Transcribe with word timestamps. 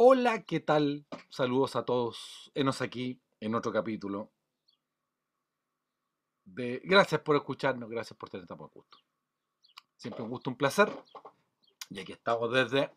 Hola, 0.00 0.44
¿qué 0.44 0.60
tal? 0.60 1.06
Saludos 1.28 1.74
a 1.74 1.84
todos. 1.84 2.52
Enos 2.54 2.82
aquí 2.82 3.20
en 3.40 3.56
otro 3.56 3.72
capítulo. 3.72 4.30
De... 6.44 6.80
Gracias 6.84 7.20
por 7.20 7.34
escucharnos, 7.34 7.90
gracias 7.90 8.16
por 8.16 8.30
tener 8.30 8.46
tan 8.46 8.58
gusto. 8.58 8.98
Siempre 9.96 10.22
un 10.22 10.30
gusto, 10.30 10.50
un 10.50 10.56
placer. 10.56 10.88
Y 11.90 11.98
aquí 11.98 12.12
estamos 12.12 12.52
desde. 12.52 12.92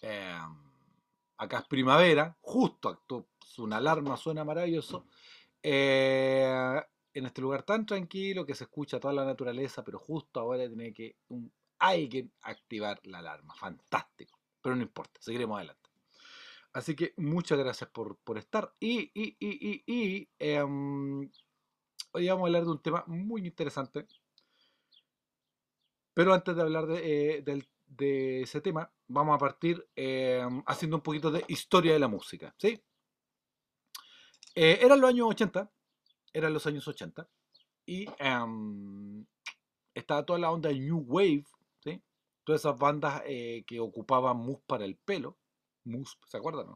eh, 0.00 0.40
acá 1.36 1.58
es 1.58 1.68
primavera, 1.68 2.34
justo 2.40 2.88
una 3.58 3.76
alarma, 3.76 4.16
suena 4.16 4.42
maravilloso. 4.42 5.04
eh, 5.62 6.80
en 7.12 7.26
este 7.26 7.42
lugar 7.42 7.62
tan 7.62 7.84
tranquilo 7.84 8.46
que 8.46 8.54
se 8.54 8.64
escucha 8.64 8.98
toda 8.98 9.12
la 9.12 9.26
naturaleza, 9.26 9.84
pero 9.84 9.98
justo 9.98 10.40
ahora 10.40 10.66
tiene 10.66 10.94
que 10.94 11.16
un, 11.28 11.52
que 11.78 12.30
activar 12.40 12.98
la 13.04 13.18
alarma. 13.18 13.54
Fantástico. 13.54 14.38
Pero 14.62 14.76
no 14.76 14.82
importa, 14.82 15.20
seguiremos 15.20 15.58
adelante. 15.58 15.79
Así 16.72 16.94
que 16.94 17.14
muchas 17.16 17.58
gracias 17.58 17.90
por, 17.90 18.18
por 18.18 18.38
estar. 18.38 18.72
Y, 18.78 19.10
y, 19.14 19.36
y, 19.40 19.82
y, 19.86 20.28
em, 20.38 21.30
hoy 22.12 22.28
vamos 22.28 22.44
a 22.44 22.46
hablar 22.46 22.64
de 22.64 22.70
un 22.70 22.82
tema 22.82 23.04
muy 23.06 23.46
interesante. 23.46 24.06
Pero 26.14 26.32
antes 26.32 26.54
de 26.54 26.62
hablar 26.62 26.86
de, 26.86 27.38
eh, 27.38 27.42
de 27.86 28.42
ese 28.42 28.60
tema, 28.60 28.92
vamos 29.08 29.34
a 29.34 29.38
partir 29.38 29.88
em, 29.96 30.62
haciendo 30.66 30.96
un 30.96 31.02
poquito 31.02 31.30
de 31.30 31.44
historia 31.48 31.92
de 31.92 31.98
la 31.98 32.08
música. 32.08 32.54
¿sí? 32.58 32.80
Eh, 34.54 34.78
eran 34.82 35.00
los 35.00 35.10
años 35.10 35.26
80, 35.28 35.70
eran 36.32 36.52
los 36.52 36.66
años 36.66 36.86
80, 36.86 37.28
y 37.86 38.06
em, 38.18 39.26
estaba 39.94 40.24
toda 40.24 40.38
la 40.38 40.50
onda 40.50 40.70
New 40.70 41.04
Wave, 41.06 41.44
¿sí? 41.82 42.00
todas 42.44 42.60
esas 42.60 42.78
bandas 42.78 43.22
eh, 43.26 43.64
que 43.66 43.80
ocupaban 43.80 44.36
mousse 44.36 44.62
para 44.66 44.84
el 44.84 44.96
pelo. 44.96 45.39
Mousse, 45.90 46.16
¿se 46.26 46.36
acuerdan? 46.36 46.66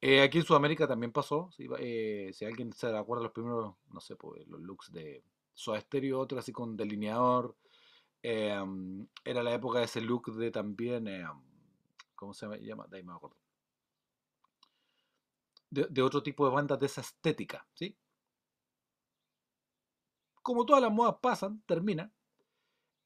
Eh, 0.00 0.22
aquí 0.22 0.38
en 0.38 0.44
Sudamérica 0.44 0.86
también 0.88 1.12
pasó. 1.12 1.50
Si, 1.52 1.68
eh, 1.78 2.30
si 2.32 2.44
alguien 2.44 2.72
se 2.72 2.86
acuerda 2.96 3.24
los 3.24 3.32
primeros, 3.32 3.74
no 3.90 4.00
sé, 4.00 4.16
pues, 4.16 4.46
los 4.48 4.60
looks 4.60 4.92
de 4.92 5.22
Soda 5.54 5.80
Stereo, 5.80 6.20
otro 6.20 6.38
así 6.38 6.52
con 6.52 6.76
delineador. 6.76 7.56
eh, 8.22 8.54
era 9.24 9.42
la 9.42 9.54
época 9.54 9.78
de 9.80 9.86
ese 9.86 10.00
look 10.00 10.34
de 10.34 10.50
también, 10.50 11.08
eh, 11.08 11.26
¿cómo 12.14 12.34
se 12.34 12.46
llama? 12.60 12.86
De 12.88 12.98
ahí 12.98 13.02
me 13.04 13.12
acuerdo. 13.14 13.36
De, 15.70 16.02
otro 16.02 16.22
tipo 16.22 16.44
de 16.46 16.52
bandas 16.52 16.78
de 16.80 16.86
esa 16.86 17.00
estética, 17.00 17.66
¿sí? 17.74 17.96
Como 20.42 20.66
todas 20.66 20.82
las 20.82 20.92
modas 20.92 21.16
pasan, 21.22 21.62
termina. 21.66 22.12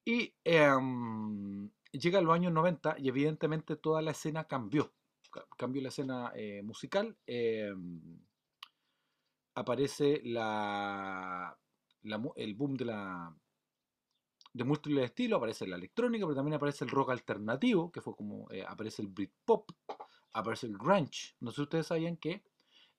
Y 0.05 0.35
em, 0.45 1.71
llega 1.93 2.21
los 2.21 2.35
años 2.35 2.53
90 2.53 2.97
y 2.99 3.09
evidentemente 3.09 3.77
toda 3.77 4.03
la 4.03 4.13
escena 4.13 4.45
cambió. 4.45 4.93
Ca- 5.35 5.47
Cambió 5.59 5.83
la 5.83 5.89
escena 5.89 6.33
eh, 6.37 6.63
musical. 6.63 7.17
em, 7.27 8.01
aparece 9.55 10.21
la, 10.25 11.57
el 12.37 12.55
boom 12.55 12.75
de 12.77 12.85
la 12.85 13.35
de 14.53 14.65
múltiples 14.65 15.05
estilos, 15.07 15.39
aparece 15.39 15.67
la 15.67 15.77
electrónica, 15.77 16.25
pero 16.27 16.37
también 16.37 16.55
aparece 16.55 16.85
el 16.85 16.91
rock 16.91 17.11
alternativo, 17.11 17.91
que 17.91 18.01
fue 18.01 18.15
como 18.15 18.49
eh, 18.53 18.65
aparece 18.67 19.03
el 19.03 19.09
Britpop, 19.09 19.71
aparece 20.33 20.67
el 20.69 20.79
grunge. 20.79 21.35
No 21.41 21.51
sé 21.51 21.57
si 21.57 21.63
ustedes 21.63 21.87
sabían 21.89 22.17
que 22.17 22.45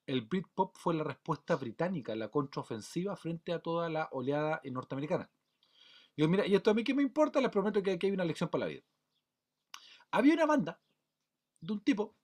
el 0.05 0.21
Britpop 0.21 0.75
fue 0.77 0.93
la 0.95 1.03
respuesta 1.05 1.55
británica, 1.55 2.15
la 2.15 2.29
contraofensiva 2.29 3.15
frente 3.15 3.53
a 3.53 3.59
toda 3.59 3.89
la 3.89 4.09
oleada 4.11 4.61
norteamericana. 4.65 5.29
Yo, 6.17 6.27
mira, 6.29 6.45
y 6.45 6.55
esto 6.55 6.71
a 6.71 6.73
mí 6.73 6.83
que 6.83 6.93
me 6.93 7.03
importa, 7.03 7.41
les 7.41 7.51
prometo 7.51 7.81
que 7.83 7.91
aquí 7.91 8.07
hay 8.07 8.13
una 8.13 8.25
lección 8.25 8.49
para 8.49 8.65
la 8.65 8.71
vida. 8.71 8.83
Había 10.11 10.33
una 10.33 10.45
banda 10.45 10.79
de 11.61 11.73
un 11.73 11.81
tipo 11.81 12.15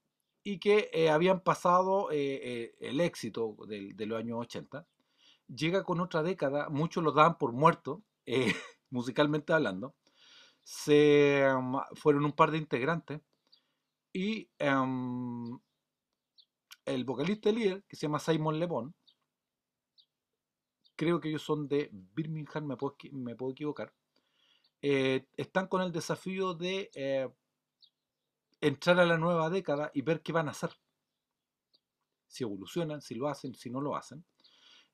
y 0.43 0.59
que 0.59 0.89
eh, 0.93 1.09
habían 1.09 1.41
pasado 1.41 2.11
eh, 2.11 2.39
eh, 2.43 2.75
el 2.79 2.99
éxito 3.01 3.55
del- 3.67 3.95
de 3.95 4.05
los 4.05 4.19
años 4.19 4.39
80. 4.39 4.87
Llega 5.47 5.83
con 5.83 5.99
otra 6.01 6.23
década, 6.23 6.69
muchos 6.69 7.03
lo 7.03 7.11
daban 7.11 7.37
por 7.37 7.51
muerto, 7.53 8.03
musicalmente 8.89 9.53
hablando. 9.53 9.95
Se 10.63 11.45
um, 11.55 11.79
fueron 11.95 12.25
un 12.25 12.33
par 12.33 12.51
de 12.51 12.57
integrantes 12.59 13.21
y 14.13 14.49
em, 14.59 15.59
el 16.85 17.03
vocalista 17.05 17.51
líder, 17.51 17.83
que 17.87 17.95
se 17.95 18.03
llama 18.03 18.19
Simon 18.19 18.59
Le 18.59 18.65
Bon, 18.67 18.93
creo 20.95 21.19
que 21.19 21.29
ellos 21.29 21.41
son 21.41 21.67
de 21.67 21.89
Birmingham, 21.91 22.65
me 22.65 22.77
puedo, 22.77 22.95
me 23.11 23.35
puedo 23.35 23.51
equivocar, 23.53 23.93
están 24.81 25.67
con 25.67 25.81
el 25.81 25.91
desafío 25.91 26.53
de 26.53 26.89
entrar 28.61 28.99
a 28.99 29.05
la 29.05 29.17
nueva 29.17 29.49
década 29.49 29.91
y 29.93 30.01
ver 30.01 30.21
qué 30.21 30.31
van 30.31 30.47
a 30.47 30.51
hacer. 30.51 30.71
Si 32.27 32.43
evolucionan, 32.43 33.01
si 33.01 33.15
lo 33.15 33.27
hacen, 33.27 33.55
si 33.55 33.69
no 33.69 33.81
lo 33.81 33.95
hacen. 33.95 34.23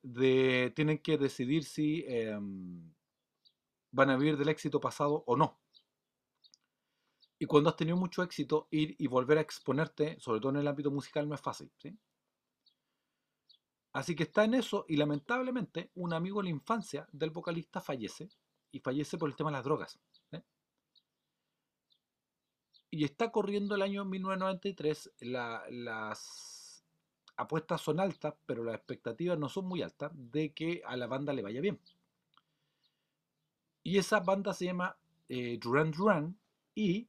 Tienen 0.02 1.00
que 1.00 1.18
decidir 1.18 1.66
si 1.66 2.06
em, 2.08 2.94
van 3.92 4.10
a 4.10 4.18
vivir 4.18 4.38
del 4.38 4.50
éxito 4.50 4.80
pasado 4.80 5.24
o 5.28 5.36
no. 5.36 5.60
Y 7.40 7.46
cuando 7.46 7.70
has 7.70 7.76
tenido 7.76 7.98
mucho 7.98 8.24
éxito, 8.24 8.68
ir 8.72 8.96
y 8.98 9.08
volver 9.08 9.38
a 9.38 9.42
exponerte, 9.42 10.20
sobre 10.20 10.40
todo 10.40 10.52
en 10.54 10.58
el 10.58 10.68
ámbito 10.68 10.90
musical, 10.90 11.30
no 11.30 11.36
es 11.36 11.42
fácil. 11.42 11.72
¿sí? 11.78 11.96
Así 13.94 14.16
que 14.16 14.24
está 14.24 14.44
en 14.44 14.56
eso 14.56 14.86
y 14.88 14.96
lamentablemente 14.96 15.92
un 15.96 16.14
amigo 16.14 16.40
de 16.40 16.46
la 16.46 16.50
infancia 16.52 17.08
del 17.12 17.32
vocalista 17.32 17.82
fallece 17.82 18.30
y 18.72 18.80
fallece 18.80 19.18
por 19.18 19.30
el 19.30 19.36
tema 19.36 19.50
de 19.50 19.58
las 19.58 19.64
drogas. 19.64 20.00
Y 22.92 23.06
está 23.06 23.32
corriendo 23.32 23.76
el 23.76 23.82
año 23.82 24.04
1993, 24.04 25.12
la- 25.20 25.64
las 25.70 26.84
apuestas 27.38 27.82
son 27.82 28.00
altas, 28.02 28.34
pero 28.46 28.64
las 28.66 28.76
expectativas 28.76 29.38
no 29.40 29.48
son 29.50 29.68
muy 29.68 29.82
altas 29.82 30.12
de 30.14 30.54
que 30.54 30.82
a 30.86 30.98
la 30.98 31.08
banda 31.08 31.32
le 31.34 31.44
vaya 31.44 31.62
bien. 31.62 31.80
Y 33.84 33.98
esa 33.98 34.20
banda 34.20 34.54
se 34.54 34.66
llama 34.66 34.96
eh, 35.30 35.58
Duran 35.60 35.90
Duran 35.92 36.38
y 36.76 37.08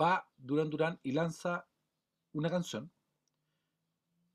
va 0.00 0.28
Duran 0.36 0.68
Duran 0.68 1.00
y 1.02 1.12
lanza 1.12 1.66
una 2.34 2.50
canción 2.50 2.92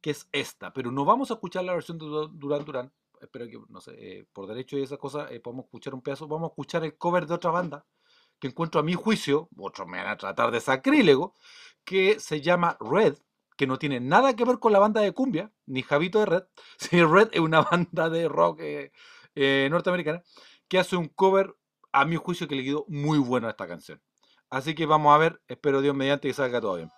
que 0.02 0.12
es 0.12 0.30
esta, 0.32 0.72
pero 0.74 0.92
no 0.92 1.06
vamos 1.06 1.30
a 1.32 1.34
escuchar 1.36 1.64
la 1.66 1.74
versión 1.74 1.98
de 1.98 2.06
Du- 2.06 2.28
Duran 2.30 2.64
Duran, 2.66 2.92
espero 3.22 3.48
que, 3.48 3.60
no 3.70 3.82
sé, 3.82 3.92
eh, 4.20 4.26
por 4.32 4.48
derecho 4.48 4.78
y 4.78 4.84
esa 4.84 4.98
cosa, 4.98 5.30
eh, 5.32 5.40
podemos 5.40 5.66
escuchar 5.66 5.94
un 5.94 6.02
pedazo, 6.02 6.28
vamos 6.28 6.50
a 6.50 6.52
escuchar 6.54 6.84
el 6.86 6.98
cover 6.98 7.26
de 7.28 7.34
otra 7.34 7.52
banda 7.52 7.86
que 8.40 8.48
encuentro 8.48 8.80
a 8.80 8.84
mi 8.84 8.94
juicio, 8.94 9.50
otros 9.58 9.88
me 9.88 9.98
van 9.98 10.08
a 10.08 10.18
tratar 10.18 10.52
de 10.52 10.62
sacrílego, 10.62 11.36
que 11.84 12.20
se 12.20 12.42
llama 12.42 12.78
Red, 12.80 13.18
que 13.58 13.68
no 13.68 13.78
tiene 13.78 14.00
nada 14.00 14.36
que 14.36 14.46
ver 14.46 14.60
con 14.60 14.72
la 14.72 14.80
banda 14.80 15.02
de 15.02 15.12
cumbia, 15.12 15.52
ni 15.66 15.82
Javito 15.84 16.20
de 16.20 16.26
Red, 16.26 16.44
si 16.78 17.04
Red 17.04 17.30
es 17.34 17.42
una 17.42 17.62
banda 17.62 18.10
de 18.10 18.28
rock 18.28 18.60
eh, 18.62 18.92
eh, 19.36 19.68
norteamericana, 19.70 20.24
que 20.68 20.80
hace 20.80 20.96
un 20.96 21.08
cover, 21.10 21.56
a 21.92 22.06
mi 22.06 22.16
juicio, 22.18 22.48
que 22.48 22.56
le 22.56 22.64
quedó 22.64 22.86
muy 22.88 23.18
bueno 23.18 23.48
a 23.48 23.52
esta 23.52 23.68
canción. 23.68 24.02
Así 24.50 24.76
que 24.76 24.86
vamos 24.86 25.14
a 25.14 25.18
ver, 25.18 25.42
espero 25.48 25.82
Dios 25.82 25.96
mediante 25.96 26.28
que 26.28 26.34
salga 26.34 26.62
todo 26.62 26.76
bien. 26.76 26.92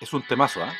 Es 0.00 0.12
un 0.12 0.22
temazo, 0.26 0.62
¿ah? 0.62 0.74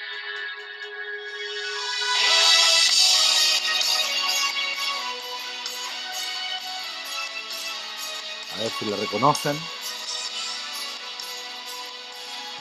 Si 8.70 8.84
lo 8.86 8.96
reconocen. 8.96 9.56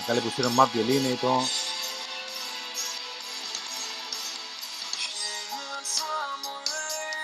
Acá 0.01 0.13
le 0.13 0.21
pusieron 0.21 0.55
más 0.55 0.71
violines 0.73 1.13
y 1.13 1.17
todo. 1.17 1.41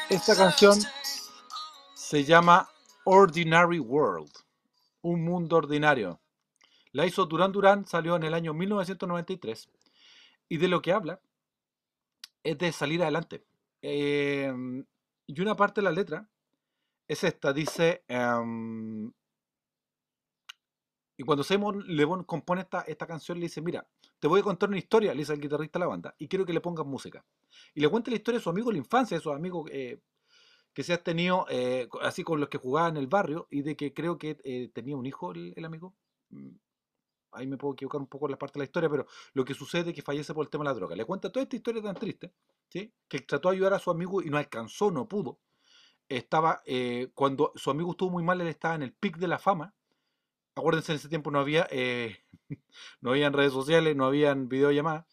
Esta 0.09 0.35
canción 0.35 0.77
se 1.93 2.25
llama 2.25 2.69
Ordinary 3.05 3.79
World, 3.79 4.31
un 5.01 5.23
mundo 5.23 5.57
ordinario. 5.57 6.19
La 6.91 7.05
hizo 7.05 7.25
Duran 7.25 7.51
Duran, 7.51 7.85
salió 7.85 8.15
en 8.17 8.23
el 8.23 8.33
año 8.33 8.53
1993 8.53 9.69
y 10.49 10.57
de 10.57 10.67
lo 10.67 10.81
que 10.81 10.91
habla 10.91 11.21
es 12.43 12.57
de 12.57 12.71
salir 12.71 13.01
adelante. 13.01 13.45
Eh, 13.81 14.51
y 15.27 15.41
una 15.41 15.55
parte 15.55 15.81
de 15.81 15.85
la 15.85 15.91
letra 15.91 16.29
es 17.11 17.23
esta, 17.25 17.51
dice, 17.51 18.03
em, 18.07 19.11
y 21.17 21.23
cuando 21.23 21.43
Simon 21.43 21.83
Le 21.87 22.05
Bon 22.05 22.23
compone 22.23 22.61
esta, 22.61 22.81
esta 22.81 23.05
canción, 23.05 23.37
le 23.37 23.45
dice, 23.45 23.61
mira, 23.61 23.85
te 24.19 24.27
voy 24.27 24.39
a 24.39 24.43
contar 24.43 24.69
una 24.69 24.77
historia, 24.77 25.13
le 25.13 25.19
dice 25.19 25.33
al 25.33 25.41
guitarrista 25.41 25.77
de 25.77 25.85
la 25.85 25.89
banda, 25.89 26.15
y 26.17 26.27
quiero 26.27 26.45
que 26.45 26.53
le 26.53 26.61
pongas 26.61 26.85
música. 26.85 27.23
Y 27.75 27.81
le 27.81 27.89
cuenta 27.89 28.09
la 28.11 28.17
historia 28.17 28.39
de 28.39 28.43
su 28.43 28.49
amigo 28.49 28.69
de 28.69 28.73
la 28.75 28.79
infancia, 28.79 29.17
de 29.17 29.21
sus 29.23 29.33
amigos 29.33 29.69
eh, 29.71 29.99
que 30.73 30.83
se 30.83 30.93
has 30.93 31.03
tenido, 31.03 31.45
eh, 31.49 31.89
así 32.01 32.23
con 32.23 32.39
los 32.39 32.49
que 32.49 32.57
jugaba 32.59 32.89
en 32.89 32.97
el 32.97 33.07
barrio, 33.07 33.47
y 33.51 33.61
de 33.63 33.75
que 33.75 33.93
creo 33.93 34.17
que 34.17 34.37
eh, 34.43 34.71
tenía 34.73 34.97
un 34.97 35.05
hijo 35.05 35.33
el, 35.33 35.53
el 35.57 35.65
amigo. 35.65 35.95
Mm, 36.29 36.51
Ahí 37.33 37.47
me 37.47 37.57
puedo 37.57 37.73
equivocar 37.73 38.01
un 38.01 38.07
poco 38.07 38.27
en 38.27 38.31
la 38.31 38.37
parte 38.39 38.53
de 38.55 38.59
la 38.61 38.65
historia, 38.65 38.89
pero 38.89 39.07
lo 39.33 39.45
que 39.45 39.53
sucede 39.53 39.91
es 39.91 39.95
que 39.95 40.01
fallece 40.01 40.33
por 40.33 40.45
el 40.45 40.49
tema 40.49 40.63
de 40.65 40.71
la 40.71 40.75
droga. 40.75 40.95
Le 40.95 41.05
cuenta 41.05 41.31
toda 41.31 41.43
esta 41.43 41.55
historia 41.55 41.81
tan 41.81 41.95
triste, 41.95 42.33
¿sí? 42.69 42.93
que 43.07 43.21
trató 43.21 43.49
de 43.49 43.55
ayudar 43.55 43.73
a 43.73 43.79
su 43.79 43.89
amigo 43.91 44.21
y 44.21 44.29
no 44.29 44.37
alcanzó, 44.37 44.91
no 44.91 45.07
pudo. 45.07 45.39
Estaba, 46.17 46.61
eh, 46.65 47.09
cuando 47.15 47.53
su 47.55 47.71
amigo 47.71 47.91
estuvo 47.91 48.11
muy 48.11 48.23
mal, 48.23 48.41
él 48.41 48.47
estaba 48.47 48.75
en 48.75 48.83
el 48.83 48.93
pic 48.93 49.17
de 49.17 49.27
la 49.27 49.39
fama. 49.39 49.73
Acuérdense, 50.55 50.91
en 50.91 50.97
ese 50.97 51.09
tiempo 51.09 51.31
no 51.31 51.39
había, 51.39 51.67
eh, 51.71 52.17
no 53.01 53.11
habían 53.11 53.33
redes 53.33 53.53
sociales, 53.53 53.95
no 53.95 54.05
habían 54.05 54.49
videollamadas. 54.49 55.05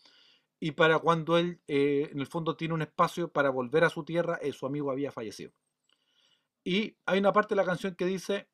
Y 0.61 0.73
para 0.73 0.99
cuando 0.99 1.39
él, 1.39 1.61
eh, 1.69 2.09
en 2.13 2.21
el 2.21 2.27
fondo, 2.27 2.57
tiene 2.57 2.75
un 2.75 2.83
espacio 2.83 3.33
para 3.33 3.51
volver 3.51 3.85
a 3.85 3.91
su 3.91 4.05
tierra, 4.05 4.41
su 4.53 4.67
amigo 4.67 4.91
había 4.91 5.13
fallecido. 5.13 5.53
Y 6.65 6.97
hay 7.07 7.19
una 7.21 7.33
parte 7.33 7.55
de 7.55 7.57
la 7.57 7.65
canción 7.65 7.95
que 7.95 8.05
dice, 8.05 8.49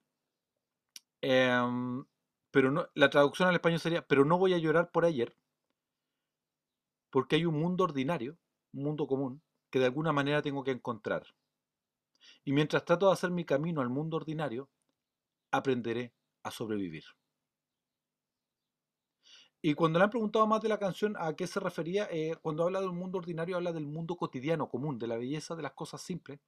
em, 1.23 2.05
pero 2.50 2.70
no, 2.70 2.88
la 2.94 3.11
traducción 3.11 3.49
al 3.49 3.55
español 3.55 3.81
sería, 3.81 4.06
pero 4.06 4.25
no 4.25 4.38
voy 4.38 4.55
a 4.55 4.58
llorar 4.58 4.91
por 4.93 5.05
ayer, 5.05 5.37
porque 7.11 7.37
hay 7.37 7.46
un 7.46 7.58
mundo 7.58 7.85
ordinario, 7.85 8.37
un 8.73 8.85
mundo 8.85 9.06
común, 9.06 9.43
que 9.70 9.79
de 9.79 9.87
alguna 9.87 10.12
manera 10.12 10.43
tengo 10.43 10.62
que 10.62 10.73
encontrar. 10.73 11.25
Y 12.44 12.53
mientras 12.53 12.85
trato 12.85 13.06
de 13.06 13.12
hacer 13.12 13.31
mi 13.31 13.44
camino 13.44 13.81
al 13.81 13.91
mundo 13.91 14.17
ordinario, 14.17 14.71
aprenderé 15.50 16.15
a 16.43 16.50
sobrevivir. 16.50 17.05
Y 19.62 19.75
cuando 19.75 19.99
le 19.99 20.05
han 20.05 20.11
preguntado 20.11 20.47
más 20.47 20.61
de 20.61 20.69
la 20.69 20.79
canción 20.79 21.17
a 21.19 21.35
qué 21.35 21.47
se 21.47 21.59
refería, 21.59 22.06
eh, 22.11 22.37
cuando 22.43 22.65
habla 22.65 22.82
del 22.82 22.93
mundo 22.93 23.17
ordinario, 23.17 23.56
habla 23.56 23.73
del 23.73 23.87
mundo 23.87 24.15
cotidiano, 24.15 24.69
común, 24.69 24.99
de 24.99 25.06
la 25.06 25.17
belleza 25.17 25.56
de 25.56 25.62
las 25.62 25.73
cosas 25.73 26.03
simples 26.03 26.38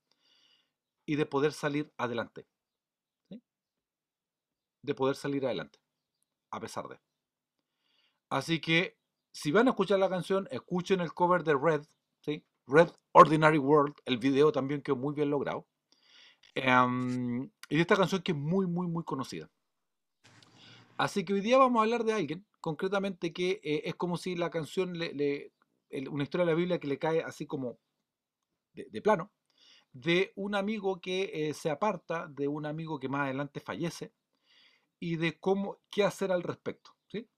y 1.06 1.16
de 1.16 1.24
poder 1.24 1.52
salir 1.52 1.92
adelante. 1.96 2.46
De 4.82 4.94
poder 4.94 5.16
salir 5.16 5.44
adelante, 5.44 5.78
a 6.50 6.60
pesar 6.60 6.88
de. 6.88 6.98
Así 8.30 8.60
que, 8.60 8.98
si 9.32 9.52
van 9.52 9.68
a 9.68 9.70
escuchar 9.70 9.98
la 9.98 10.08
canción, 10.08 10.48
escuchen 10.50 11.00
el 11.00 11.12
cover 11.12 11.44
de 11.44 11.54
Red, 11.54 11.82
¿sí? 11.82 11.95
Red 12.66 12.90
Ordinary 13.12 13.58
World, 13.58 13.94
el 14.04 14.18
video 14.18 14.52
también 14.52 14.82
quedó 14.82 14.96
muy 14.96 15.14
bien 15.14 15.30
logrado. 15.30 15.66
Em, 16.54 17.50
y 17.68 17.80
esta 17.80 17.96
canción 17.96 18.22
que 18.22 18.32
es 18.32 18.38
muy, 18.38 18.66
muy, 18.66 18.88
muy 18.88 19.04
conocida. 19.04 19.50
Así 20.96 21.24
que 21.24 21.34
hoy 21.34 21.40
día 21.42 21.58
vamos 21.58 21.78
a 21.78 21.82
hablar 21.84 22.04
de 22.04 22.14
alguien, 22.14 22.46
concretamente, 22.60 23.32
que 23.32 23.60
eh, 23.62 23.82
es 23.84 23.94
como 23.94 24.16
si 24.16 24.34
la 24.34 24.50
canción, 24.50 24.98
le, 24.98 25.52
una 26.10 26.24
historia 26.24 26.46
de 26.46 26.52
la 26.52 26.56
Biblia 26.56 26.80
que 26.80 26.88
le 26.88 26.98
cae 26.98 27.22
así 27.22 27.46
como 27.46 27.78
de, 28.72 29.02
plano, 29.02 29.32
de 29.92 30.32
un 30.36 30.54
amigo 30.54 31.00
que 31.00 31.30
eh, 31.32 31.54
se 31.54 31.70
aparta, 31.70 32.26
de 32.28 32.48
un 32.48 32.66
amigo 32.66 32.98
que 32.98 33.08
más 33.08 33.22
adelante 33.22 33.60
fallece, 33.60 34.12
y 34.98 35.16
de 35.16 35.38
cómo, 35.38 35.78
qué 35.90 36.04
hacer 36.04 36.32
al 36.32 36.42
respecto. 36.42 36.90
¿sí? 37.08 37.28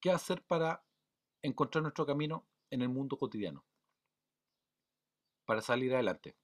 ¿Qué 0.00 0.10
hacer 0.10 0.42
para 0.42 0.84
encontrar 1.42 1.82
nuestro 1.82 2.06
camino 2.06 2.46
en 2.72 2.82
el 2.82 2.88
mundo 2.88 3.16
cotidiano? 3.16 3.64
Para 5.44 5.60
salir 5.60 5.94
adelante. 5.94 6.36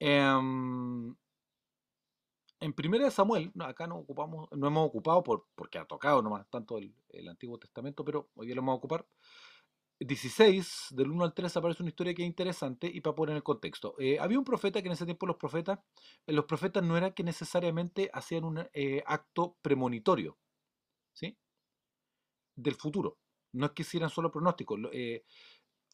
Em, 0.00 1.14
en 2.60 2.72
primera 2.72 3.04
de 3.04 3.10
Samuel, 3.10 3.52
acá 3.60 3.86
no 3.86 3.96
ocupamos, 3.98 4.48
no 4.52 4.66
hemos 4.66 4.86
ocupado 4.86 5.22
por, 5.22 5.46
porque 5.54 5.78
ha 5.78 5.84
tocado 5.84 6.22
nomás 6.22 6.48
tanto 6.50 6.78
el, 6.78 6.94
Antiguo 7.28 7.58
Testamento, 7.58 8.04
pero 8.04 8.30
hoy 8.34 8.48
lo 8.48 8.62
vamos 8.62 8.74
a 8.74 8.76
ocupar. 8.76 9.06
16, 10.00 10.88
del 10.90 11.10
1 11.10 11.24
al 11.24 11.34
3 11.34 11.56
aparece 11.56 11.82
una 11.82 11.90
historia 11.90 12.14
que 12.14 12.22
es 12.22 12.28
interesante 12.28 12.88
y 12.92 13.00
para 13.00 13.16
poner 13.16 13.32
en 13.32 13.36
el 13.38 13.42
contexto. 13.42 13.96
Eh, 13.98 14.18
había 14.20 14.38
un 14.38 14.44
profeta 14.44 14.80
que 14.80 14.88
en 14.88 14.92
ese 14.92 15.04
tiempo 15.04 15.26
los 15.26 15.36
profetas, 15.36 15.80
eh, 16.26 16.32
los 16.32 16.44
profetas 16.44 16.84
no 16.84 16.96
era 16.96 17.12
que 17.12 17.24
necesariamente 17.24 18.08
hacían 18.12 18.44
un 18.44 18.68
eh, 18.72 19.02
acto 19.06 19.56
premonitorio, 19.60 20.38
¿sí? 21.12 21.36
Del 22.56 22.74
futuro. 22.76 23.18
No 23.52 23.66
es 23.66 23.72
que 23.72 23.82
hicieran 23.82 24.10
solo 24.10 24.30
pronósticos 24.30 24.78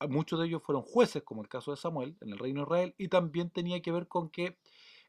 muchos 0.09 0.41
de 0.41 0.47
ellos 0.47 0.63
fueron 0.63 0.83
jueces, 0.83 1.23
como 1.23 1.43
el 1.43 1.49
caso 1.49 1.71
de 1.71 1.77
Samuel, 1.77 2.17
en 2.21 2.31
el 2.31 2.39
reino 2.39 2.61
de 2.61 2.65
Israel, 2.65 2.95
y 2.99 3.09
también 3.09 3.51
tenía 3.51 3.81
que 3.81 3.93
ver 3.93 4.09
con 4.09 4.31
que 4.31 4.59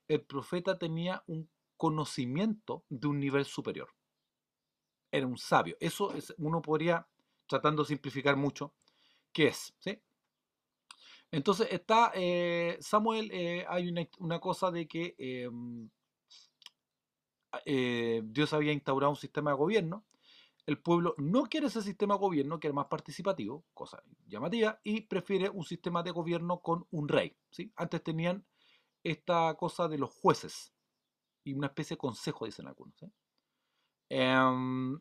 el 0.08 0.22
profeta 0.22 0.78
tenía 0.78 1.24
un 1.28 1.50
conocimiento 1.78 2.84
de 2.90 3.08
un 3.08 3.20
nivel 3.20 3.46
superior. 3.46 3.90
Era 5.12 5.28
un 5.28 5.38
sabio. 5.38 5.78
Eso 5.80 6.14
es, 6.14 6.34
uno 6.38 6.62
podría, 6.62 7.08
tratando 7.48 7.84
de 7.84 7.90
simplificar 7.90 8.36
mucho, 8.36 8.74
¿qué 9.32 9.48
es? 9.48 9.74
¿sí? 9.80 10.00
Entonces 11.32 11.68
está 11.72 12.12
eh, 12.14 12.78
Samuel, 12.80 13.30
eh, 13.32 13.66
hay 13.68 13.90
una, 14.20 14.40
cosa 14.40 14.72
de 14.72 14.88
que 14.88 15.16
em, 15.18 15.90
eh, 17.66 18.22
Dios 18.24 18.54
había 18.54 18.72
instaurado 18.72 19.12
un 19.12 19.18
sistema 19.18 19.52
de 19.52 19.58
gobierno 19.58 20.06
el 20.66 20.82
pueblo 20.82 21.14
no 21.18 21.44
quiere 21.44 21.68
ese 21.68 21.82
sistema 21.82 22.16
de 22.16 22.22
gobierno, 22.22 22.60
quiere 22.60 22.74
más 22.74 22.88
participativo, 22.88 23.66
cosa 23.74 24.02
llamativa, 24.28 24.80
y 24.84 25.02
prefiere 25.02 25.50
un 25.50 25.64
sistema 25.64 26.02
de 26.02 26.12
gobierno 26.12 26.60
con 26.62 26.88
un 26.92 27.08
rey. 27.08 27.36
¿sí? 27.52 27.72
Antes 27.76 28.04
tenían 28.04 28.46
esta 29.04 29.54
cosa 29.56 29.88
de 29.88 30.00
los 30.00 30.12
jueces 30.12 30.74
y 31.44 31.54
una 31.54 31.68
especie 31.68 31.96
de 31.96 32.00
consejo, 32.00 32.46
dicen 32.46 32.68
algunos. 32.68 32.96
Em, 34.10 35.00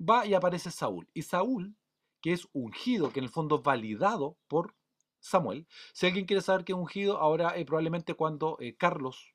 va 0.00 0.26
y 0.26 0.34
aparece 0.34 0.70
Saúl. 0.70 1.08
Y 1.12 1.22
Saúl, 1.22 1.76
que 2.22 2.32
es 2.32 2.48
ungido, 2.52 3.12
que 3.12 3.20
en 3.20 3.24
el 3.24 3.30
fondo 3.30 3.56
es 3.56 3.62
validado 3.62 4.38
por 4.48 4.74
Samuel. 5.20 5.66
Si 5.92 6.06
alguien 6.06 6.24
quiere 6.24 6.42
saber 6.42 6.64
qué 6.64 6.72
es 6.72 6.78
ungido, 6.78 7.18
ahora 7.18 7.56
eh, 7.56 7.66
probablemente 7.66 8.14
cuando 8.14 8.56
eh, 8.60 8.76
Carlos, 8.76 9.34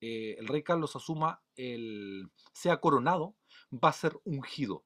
eh, 0.00 0.36
el 0.38 0.48
rey 0.48 0.62
Carlos 0.62 0.96
asuma 0.96 1.42
el, 1.56 2.30
sea 2.54 2.80
coronado, 2.80 3.36
va 3.72 3.90
a 3.90 3.92
ser 3.92 4.18
ungido, 4.24 4.84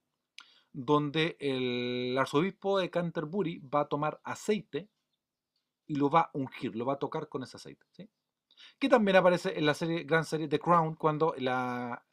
donde 0.73 1.37
el 1.41 2.17
arzobispo 2.19 2.79
de 2.79 2.91
Canterbury 2.91 3.59
va 3.59 3.81
a 3.81 3.89
tomar 3.89 4.21
aceite 4.25 4.89
y 5.87 5.97
lo 5.97 6.11
va 6.11 6.21
a 6.21 6.31
ungir, 6.35 6.77
lo 6.77 6.85
va 6.85 6.95
a 6.95 6.99
tocar 6.99 7.29
con 7.29 7.43
ese 7.43 7.57
aceite. 7.57 7.87
¿sí? 7.93 8.09
Que 8.79 8.89
también 8.89 9.17
aparece 9.17 9.59
en 9.59 9.67
la 9.67 9.77
gran 10.05 10.25
serie 10.25 10.49
The 10.49 10.59
Crown 10.59 10.95
cuando 10.95 11.35
la 11.39 12.05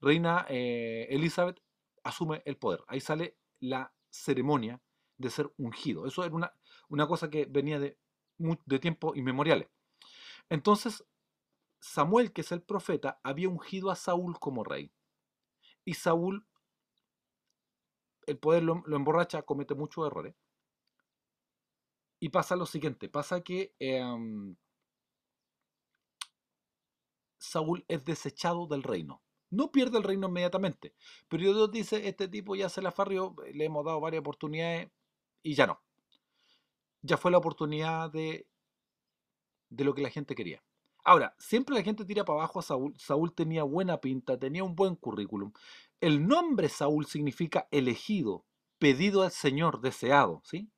reina 0.00 0.46
eh, 0.48 1.06
Elizabeth 1.10 1.60
asume 2.04 2.42
el 2.44 2.56
poder. 2.56 2.80
Ahí 2.86 3.00
sale 3.00 3.36
la 3.60 3.92
ceremonia 4.10 4.80
de 5.18 5.30
ser 5.30 5.52
ungido. 5.56 6.06
Eso 6.06 6.24
era 6.24 6.34
una, 6.88 7.06
cosa 7.06 7.28
que 7.30 7.46
venía 7.46 7.80
de, 7.80 7.98
de 8.38 8.78
tiempo 8.78 9.14
inmemoriales. 9.14 9.68
Entonces, 10.48 11.04
Samuel, 11.80 12.32
que 12.32 12.42
es 12.42 12.52
el 12.52 12.62
profeta, 12.62 13.20
había 13.22 13.48
ungido 13.48 13.90
a 13.90 13.96
Saúl 13.96 14.38
como 14.38 14.64
rey. 14.64 14.92
Y 15.86 15.94
Saúl, 15.94 16.44
el 18.26 18.38
poder 18.38 18.64
lo, 18.64 18.82
emborracha, 18.88 19.42
comete 19.42 19.74
muchos 19.74 20.06
errores. 20.06 20.34
Y 22.20 22.28
pasa 22.30 22.56
lo 22.56 22.66
siguiente, 22.66 23.08
pasa 23.08 23.40
que 23.42 23.74
em, 23.78 24.56
Saúl 27.38 27.84
es 27.88 28.04
desechado 28.04 28.66
del 28.66 28.82
reino. 28.82 29.22
No 29.50 29.70
pierde 29.70 29.98
el 29.98 30.04
reino 30.04 30.26
inmediatamente, 30.28 30.94
pero 31.28 31.42
Dios 31.44 31.70
dice, 31.70 32.08
este 32.08 32.26
tipo 32.26 32.56
ya 32.56 32.68
se 32.68 32.82
la 32.82 32.90
farrió, 32.90 33.36
le 33.52 33.64
hemos 33.64 33.84
dado 33.84 34.00
varias 34.00 34.20
oportunidades 34.20 34.90
y 35.42 35.54
ya 35.54 35.68
no. 35.68 35.80
Ya 37.02 37.16
fue 37.16 37.30
la 37.30 37.38
oportunidad 37.38 38.10
de, 38.10 38.48
de 39.70 39.84
lo 39.84 39.94
que 39.94 40.02
la 40.02 40.10
gente 40.10 40.34
quería. 40.34 40.65
Ahora, 41.06 41.36
siempre 41.38 41.76
la 41.76 41.84
gente 41.84 42.04
tira 42.04 42.24
para 42.24 42.40
abajo 42.40 42.58
a 42.58 42.62
Saúl. 42.62 42.92
Saúl 42.98 43.32
tenía 43.32 43.62
buena 43.62 44.00
pinta, 44.00 44.36
tenía 44.36 44.64
un 44.64 44.74
buen 44.74 44.96
currículum. 44.96 45.52
El 46.00 46.26
nombre 46.26 46.68
Saúl 46.68 47.06
significa 47.06 47.68
elegido, 47.70 48.44
pedido 48.80 49.22
al 49.22 49.30
Señor, 49.30 49.80
deseado, 49.80 50.42
¿sí? 50.44 50.68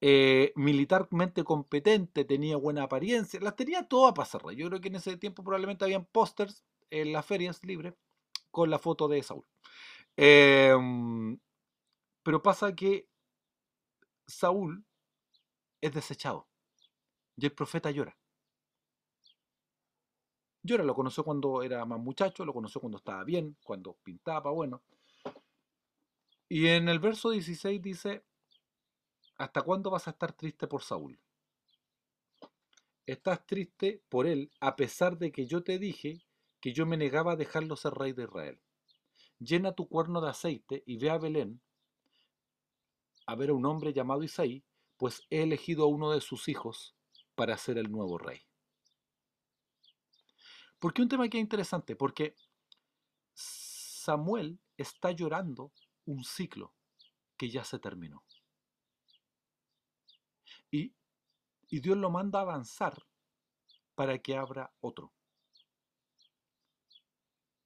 Eh, 0.00 0.52
militarmente 0.56 1.44
competente, 1.44 2.24
tenía 2.24 2.56
buena 2.56 2.84
apariencia, 2.84 3.38
las 3.40 3.54
tenía 3.54 3.86
todas 3.86 4.14
para 4.14 4.24
ser 4.26 4.42
rey. 4.42 4.56
Yo 4.56 4.68
creo 4.68 4.80
que 4.80 4.88
en 4.88 4.96
ese 4.96 5.18
tiempo 5.18 5.44
probablemente 5.44 5.84
habían 5.84 6.06
pósters 6.06 6.64
en 6.88 7.12
las 7.12 7.26
ferias 7.26 7.62
libres 7.62 7.92
con 8.50 8.70
la 8.70 8.78
foto 8.78 9.08
de 9.08 9.22
Saúl. 9.22 9.44
Em, 10.16 11.38
pero 12.22 12.42
pasa 12.42 12.74
que 12.74 13.08
Saúl 14.26 14.86
es 15.82 15.92
desechado 15.92 16.48
y 17.36 17.44
el 17.44 17.52
profeta 17.52 17.90
llora. 17.90 18.16
Llora, 20.68 20.84
lo 20.84 20.94
conoció 20.94 21.24
cuando 21.24 21.62
era 21.62 21.82
más 21.86 21.98
muchacho, 21.98 22.44
lo 22.44 22.52
conoció 22.52 22.78
cuando 22.78 22.98
estaba 22.98 23.24
bien, 23.24 23.56
cuando 23.64 23.94
pintaba, 24.02 24.50
bueno. 24.50 24.82
Y 26.46 26.66
en 26.66 26.90
el 26.90 26.98
verso 26.98 27.30
16 27.30 27.80
dice, 27.80 28.22
¿hasta 29.38 29.62
cuándo 29.62 29.90
vas 29.90 30.06
a 30.08 30.10
estar 30.10 30.34
triste 30.34 30.66
por 30.66 30.82
Saúl? 30.82 31.18
Estás 33.06 33.46
triste 33.46 34.02
por 34.10 34.26
él 34.26 34.50
a 34.60 34.76
pesar 34.76 35.16
de 35.16 35.32
que 35.32 35.46
yo 35.46 35.64
te 35.64 35.78
dije 35.78 36.20
que 36.60 36.74
yo 36.74 36.84
me 36.84 36.98
negaba 36.98 37.32
a 37.32 37.36
dejarlo 37.36 37.74
ser 37.74 37.94
rey 37.94 38.12
de 38.12 38.24
Israel. 38.24 38.60
Llena 39.38 39.72
tu 39.72 39.88
cuerno 39.88 40.20
de 40.20 40.28
aceite 40.28 40.82
y 40.84 40.98
ve 40.98 41.08
a 41.08 41.16
Belén 41.16 41.62
a 43.26 43.34
ver 43.36 43.50
a 43.50 43.54
un 43.54 43.64
hombre 43.64 43.94
llamado 43.94 44.22
Isaí, 44.22 44.64
pues 44.98 45.22
he 45.30 45.42
elegido 45.42 45.84
a 45.84 45.88
uno 45.88 46.10
de 46.10 46.20
sus 46.20 46.48
hijos 46.48 46.94
para 47.34 47.56
ser 47.56 47.78
el 47.78 47.90
nuevo 47.90 48.18
rey. 48.18 48.47
¿Por 50.78 50.92
qué 50.92 51.02
un 51.02 51.08
tema 51.08 51.28
que 51.28 51.38
es 51.38 51.42
interesante? 51.42 51.96
Porque 51.96 52.36
Samuel 53.34 54.60
está 54.76 55.10
llorando 55.10 55.72
un 56.06 56.24
ciclo 56.24 56.74
que 57.36 57.50
ya 57.50 57.64
se 57.64 57.78
terminó. 57.78 58.24
Y 60.70 61.80
Dios 61.80 61.98
lo 61.98 62.10
manda 62.10 62.38
a 62.38 62.42
avanzar 62.42 63.06
para 63.94 64.18
que 64.18 64.36
abra 64.36 64.72
otro. 64.80 65.12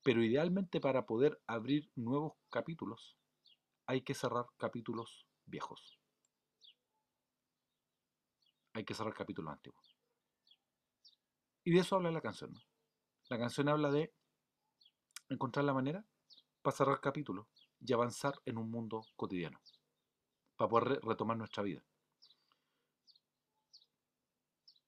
Pero 0.03 0.25
idealmente 0.25 0.81
para 0.81 1.07
poder 1.07 1.41
abrir 1.47 1.91
nuevos 1.95 2.33
capítulos 2.51 3.17
hay 3.87 4.03
que 4.03 4.15
cerrar 4.15 4.47
capítulos 4.57 5.27
viejos. 5.45 6.01
Hay 8.73 8.85
que 8.85 8.95
cerrar 8.95 9.15
capítulos 9.15 9.53
antiguos. 9.53 9.97
Y 11.63 11.73
de 11.73 11.81
eso 11.81 11.95
habla 11.95 12.11
la 12.11 12.21
canción. 12.21 12.53
La 13.29 13.39
canción 13.39 13.69
habla 13.69 13.91
de 13.91 14.13
encontrar 15.29 15.65
la 15.65 15.73
manera 15.73 16.05
para 16.63 16.77
cerrar 16.77 17.01
capítulos 17.01 17.47
y 17.81 17.93
avanzar 17.93 18.41
en 18.45 18.59
un 18.59 18.71
mundo 18.71 19.07
cotidiano, 19.17 19.61
para 20.57 20.69
poder 20.69 21.01
retomar 21.03 21.37
nuestra 21.37 21.63
vida. 21.63 21.85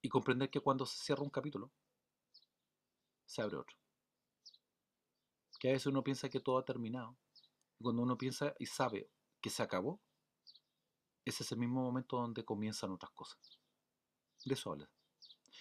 Y 0.02 0.08
comprender 0.08 0.50
que 0.50 0.60
cuando 0.60 0.84
se 0.84 1.02
cierra 1.02 1.22
un 1.22 1.30
capítulo, 1.30 1.72
se 3.24 3.42
abre 3.42 3.56
otro. 3.56 3.76
Que 5.58 5.70
a 5.70 5.72
veces 5.72 5.86
uno 5.86 6.04
piensa 6.04 6.28
que 6.28 6.40
todo 6.40 6.58
ha 6.58 6.64
terminado. 6.64 7.16
Y 7.78 7.84
cuando 7.84 8.02
uno 8.02 8.18
piensa 8.18 8.54
y 8.58 8.66
sabe 8.66 9.10
que 9.40 9.50
se 9.50 9.62
acabó, 9.62 10.00
es 11.24 11.40
ese 11.40 11.56
mismo 11.56 11.82
momento 11.82 12.18
donde 12.18 12.44
comienzan 12.44 12.92
otras 12.92 13.10
cosas. 13.12 13.58
De 14.44 14.54
eso 14.54 14.72
habla. 14.72 14.90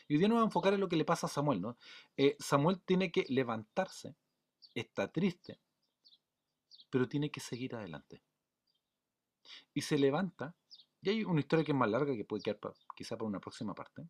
Y 0.08 0.14
hoy 0.14 0.20
día 0.20 0.28
nos 0.28 0.36
vamos 0.36 0.48
a 0.48 0.50
enfocar 0.50 0.74
en 0.74 0.80
lo 0.82 0.90
que 0.90 0.96
le 0.96 1.06
pasa 1.06 1.28
a 1.28 1.30
Samuel. 1.30 1.62
¿no? 1.62 1.78
Eh, 2.18 2.36
Samuel 2.40 2.82
tiene 2.82 3.12
que 3.12 3.26
levantarse, 3.30 4.16
está 4.74 5.12
triste, 5.12 5.60
pero 6.90 7.08
tiene 7.08 7.32
que 7.32 7.40
seguir 7.40 7.76
adelante. 7.76 8.22
Y 9.74 9.82
se 9.82 9.98
levanta, 9.98 10.56
y 11.02 11.10
hay 11.10 11.24
una 11.24 11.40
historia 11.40 11.66
que 11.66 11.72
es 11.72 11.78
más 11.78 11.90
larga, 11.90 12.16
que 12.16 12.26
puede 12.26 12.44
quedar 12.44 12.60
quizá 12.96 13.18
para 13.18 13.28
una 13.28 13.40
próxima 13.40 13.74
parte, 13.74 14.08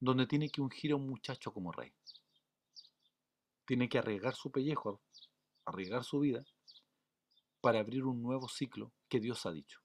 donde 0.00 0.26
tiene 0.26 0.50
que 0.50 0.60
ungir 0.60 0.92
a 0.92 0.96
un 0.96 1.06
muchacho 1.06 1.52
como 1.52 1.72
rey. 1.72 1.92
Tiene 3.64 3.88
que 3.88 3.98
arriesgar 3.98 4.34
su 4.34 4.50
pellejo, 4.50 5.02
arriesgar 5.64 6.04
su 6.04 6.20
vida, 6.20 6.44
para 7.60 7.80
abrir 7.80 8.04
un 8.04 8.22
nuevo 8.22 8.48
ciclo 8.48 8.92
que 9.08 9.20
Dios 9.20 9.44
ha 9.44 9.52
dicho. 9.52 9.80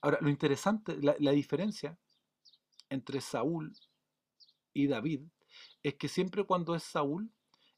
Ahora, 0.00 0.18
lo 0.20 0.30
interesante, 0.30 0.96
la, 1.02 1.16
la 1.18 1.32
diferencia 1.32 1.98
entre 2.88 3.20
Saúl 3.20 3.72
y 4.72 4.86
David 4.86 5.22
es 5.82 5.94
que 5.94 6.08
siempre 6.08 6.44
cuando 6.44 6.74
es 6.74 6.82
Saúl 6.82 7.32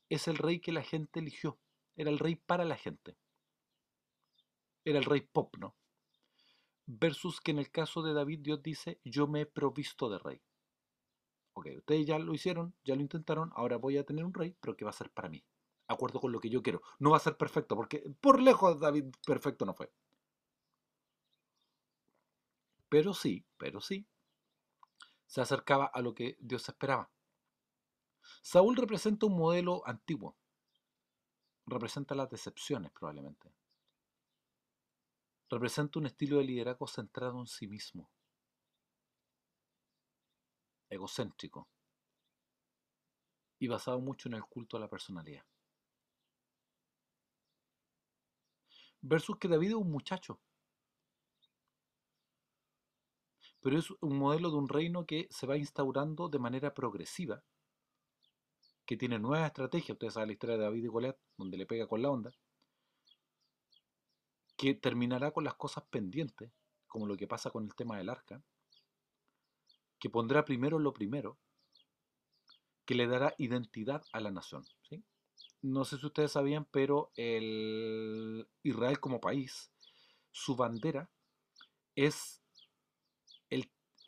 es 0.09 0.29
el 0.29 0.39
rey 0.39 0.61
que 0.61 0.73
la 0.73 0.83
gente 0.83 1.21
eligió 1.21 1.59
era 1.99 2.11
el 2.11 2.19
rey 2.19 2.37
para 2.37 2.65
la 2.65 2.77
gente. 2.77 3.19
Era 4.85 5.01
el 5.01 5.05
rey 5.05 5.21
pop, 5.21 5.57
¿no? 5.59 5.77
Versus 6.87 7.41
que 7.41 7.51
en 7.51 7.59
el 7.59 7.71
caso 7.71 8.03
de 8.03 8.15
David 8.15 8.39
Dios 8.41 8.63
dice, 8.63 9.01
yo 9.05 9.27
me 9.27 9.43
he 9.43 9.47
provisto 9.47 10.09
de 10.09 10.19
rey. 10.19 10.41
Ok, 11.55 11.67
ustedes 11.77 12.07
ya 12.07 12.19
lo 12.21 12.33
hicieron, 12.33 12.73
ya 12.85 12.95
lo 12.95 13.03
intentaron, 13.03 13.51
ahora 13.55 13.77
voy 13.77 13.99
a 13.99 14.05
tener 14.05 14.25
un 14.25 14.33
rey, 14.33 14.57
pero 14.61 14.77
que 14.77 14.85
va 14.85 14.91
a 14.91 14.95
ser 14.95 15.11
para 15.11 15.29
mí. 15.29 15.45
Acuerdo 15.89 16.21
con 16.21 16.31
lo 16.31 16.39
que 16.39 16.51
yo 16.51 16.63
quiero. 16.63 16.83
No 17.01 17.11
va 17.11 17.17
a 17.17 17.21
ser 17.21 17.37
perfecto, 17.37 17.75
porque 17.75 18.05
por 18.21 18.41
lejos 18.41 18.79
David 18.79 19.07
perfecto 19.27 19.67
no 19.67 19.75
fue. 19.75 19.91
Pero 22.89 23.13
sí, 23.13 23.45
pero 23.57 23.81
sí, 23.81 24.07
se 25.29 25.43
acercaba 25.43 25.85
a 25.85 26.01
lo 26.01 26.15
que 26.15 26.37
Dios 26.41 26.69
esperaba. 26.69 27.11
Saúl 28.43 28.77
representa 28.77 29.27
un 29.27 29.37
modelo 29.37 29.87
antiguo, 29.87 30.37
representa 31.67 32.15
las 32.15 32.31
decepciones 32.31 32.91
probablemente. 32.91 33.55
Representa 35.51 35.99
un 35.99 36.07
estilo 36.07 36.39
de 36.39 36.45
liderazgo 36.45 36.87
centrado 36.87 37.39
en 37.41 37.47
sí 37.47 37.67
mismo, 37.67 38.11
egocéntrico 40.89 41.69
y 43.59 43.69
basado 43.69 44.01
mucho 44.01 44.29
en 44.29 44.35
el 44.35 44.45
culto 44.45 44.77
a 44.77 44.81
la 44.81 44.89
personalidad. 44.89 45.45
Versus 49.01 49.39
que 49.39 49.49
David 49.49 49.69
es 49.69 49.75
un 49.75 49.91
muchacho, 49.91 50.41
pero 53.61 53.79
es 53.79 53.91
un 54.01 54.19
modelo 54.19 54.51
de 54.51 54.57
un 54.57 54.69
reino 54.69 55.07
que 55.07 55.27
se 55.31 55.47
va 55.47 55.57
instaurando 55.57 56.29
de 56.29 56.39
manera 56.39 56.75
progresiva 56.75 57.43
que 58.89 58.97
tiene 58.97 59.19
nuevas 59.19 59.47
estrategias. 59.47 59.97
Ustedes 59.97 60.15
saben 60.15 60.29
la 60.29 60.33
historia 60.33 60.57
de 60.57 60.63
David 60.63 60.85
y 60.85 60.87
Goliat, 60.87 61.19
donde 61.37 61.59
le 61.59 61.67
pega 61.67 61.87
con 61.87 62.01
la 62.01 62.11
onda. 62.11 62.31
Que 64.57 64.73
terminará 64.73 65.31
con 65.31 65.45
las 65.45 65.57
cosas 65.57 65.85
pendientes, 65.91 66.51
como 66.87 67.07
lo 67.07 67.15
que 67.19 67.27
pasa 67.27 67.51
con 67.51 67.65
el 67.65 67.75
tema 67.75 67.99
del 67.99 68.09
arca. 68.09 68.43
Que 69.99 70.09
pondrá 70.09 70.43
primero 70.47 70.79
lo 70.79 70.95
primero, 70.95 71.39
que 72.87 72.95
le 72.95 73.07
dará 73.07 73.35
identidad 73.37 74.03
a 74.11 74.21
la 74.21 74.31
nación. 74.31 74.65
No 75.61 75.85
sé 75.85 75.99
si 75.99 76.07
ustedes 76.07 76.33
sabían, 76.33 76.65
pero 76.65 77.13
el 77.15 78.49
Israel 78.63 79.01
como 79.01 79.21
país, 79.21 79.71
su 80.31 80.57
bandera 80.57 81.11
es 81.95 82.41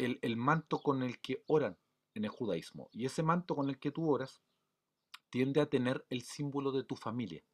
el, 0.00 0.36
manto 0.36 0.80
con 0.80 1.02
el 1.02 1.20
que 1.20 1.42
oran 1.46 1.78
en 2.14 2.24
el 2.24 2.30
judaísmo. 2.30 2.88
Y 2.92 3.04
ese 3.06 3.22
manto 3.22 3.54
con 3.54 3.68
el 3.68 3.78
que 3.78 3.90
tú 3.90 4.10
oras 4.10 4.40
tiende 5.30 5.60
a 5.60 5.66
tener 5.66 6.04
el 6.08 6.22
símbolo 6.22 6.72
de 6.72 6.84
tu 6.84 6.96
familia. 6.96 7.44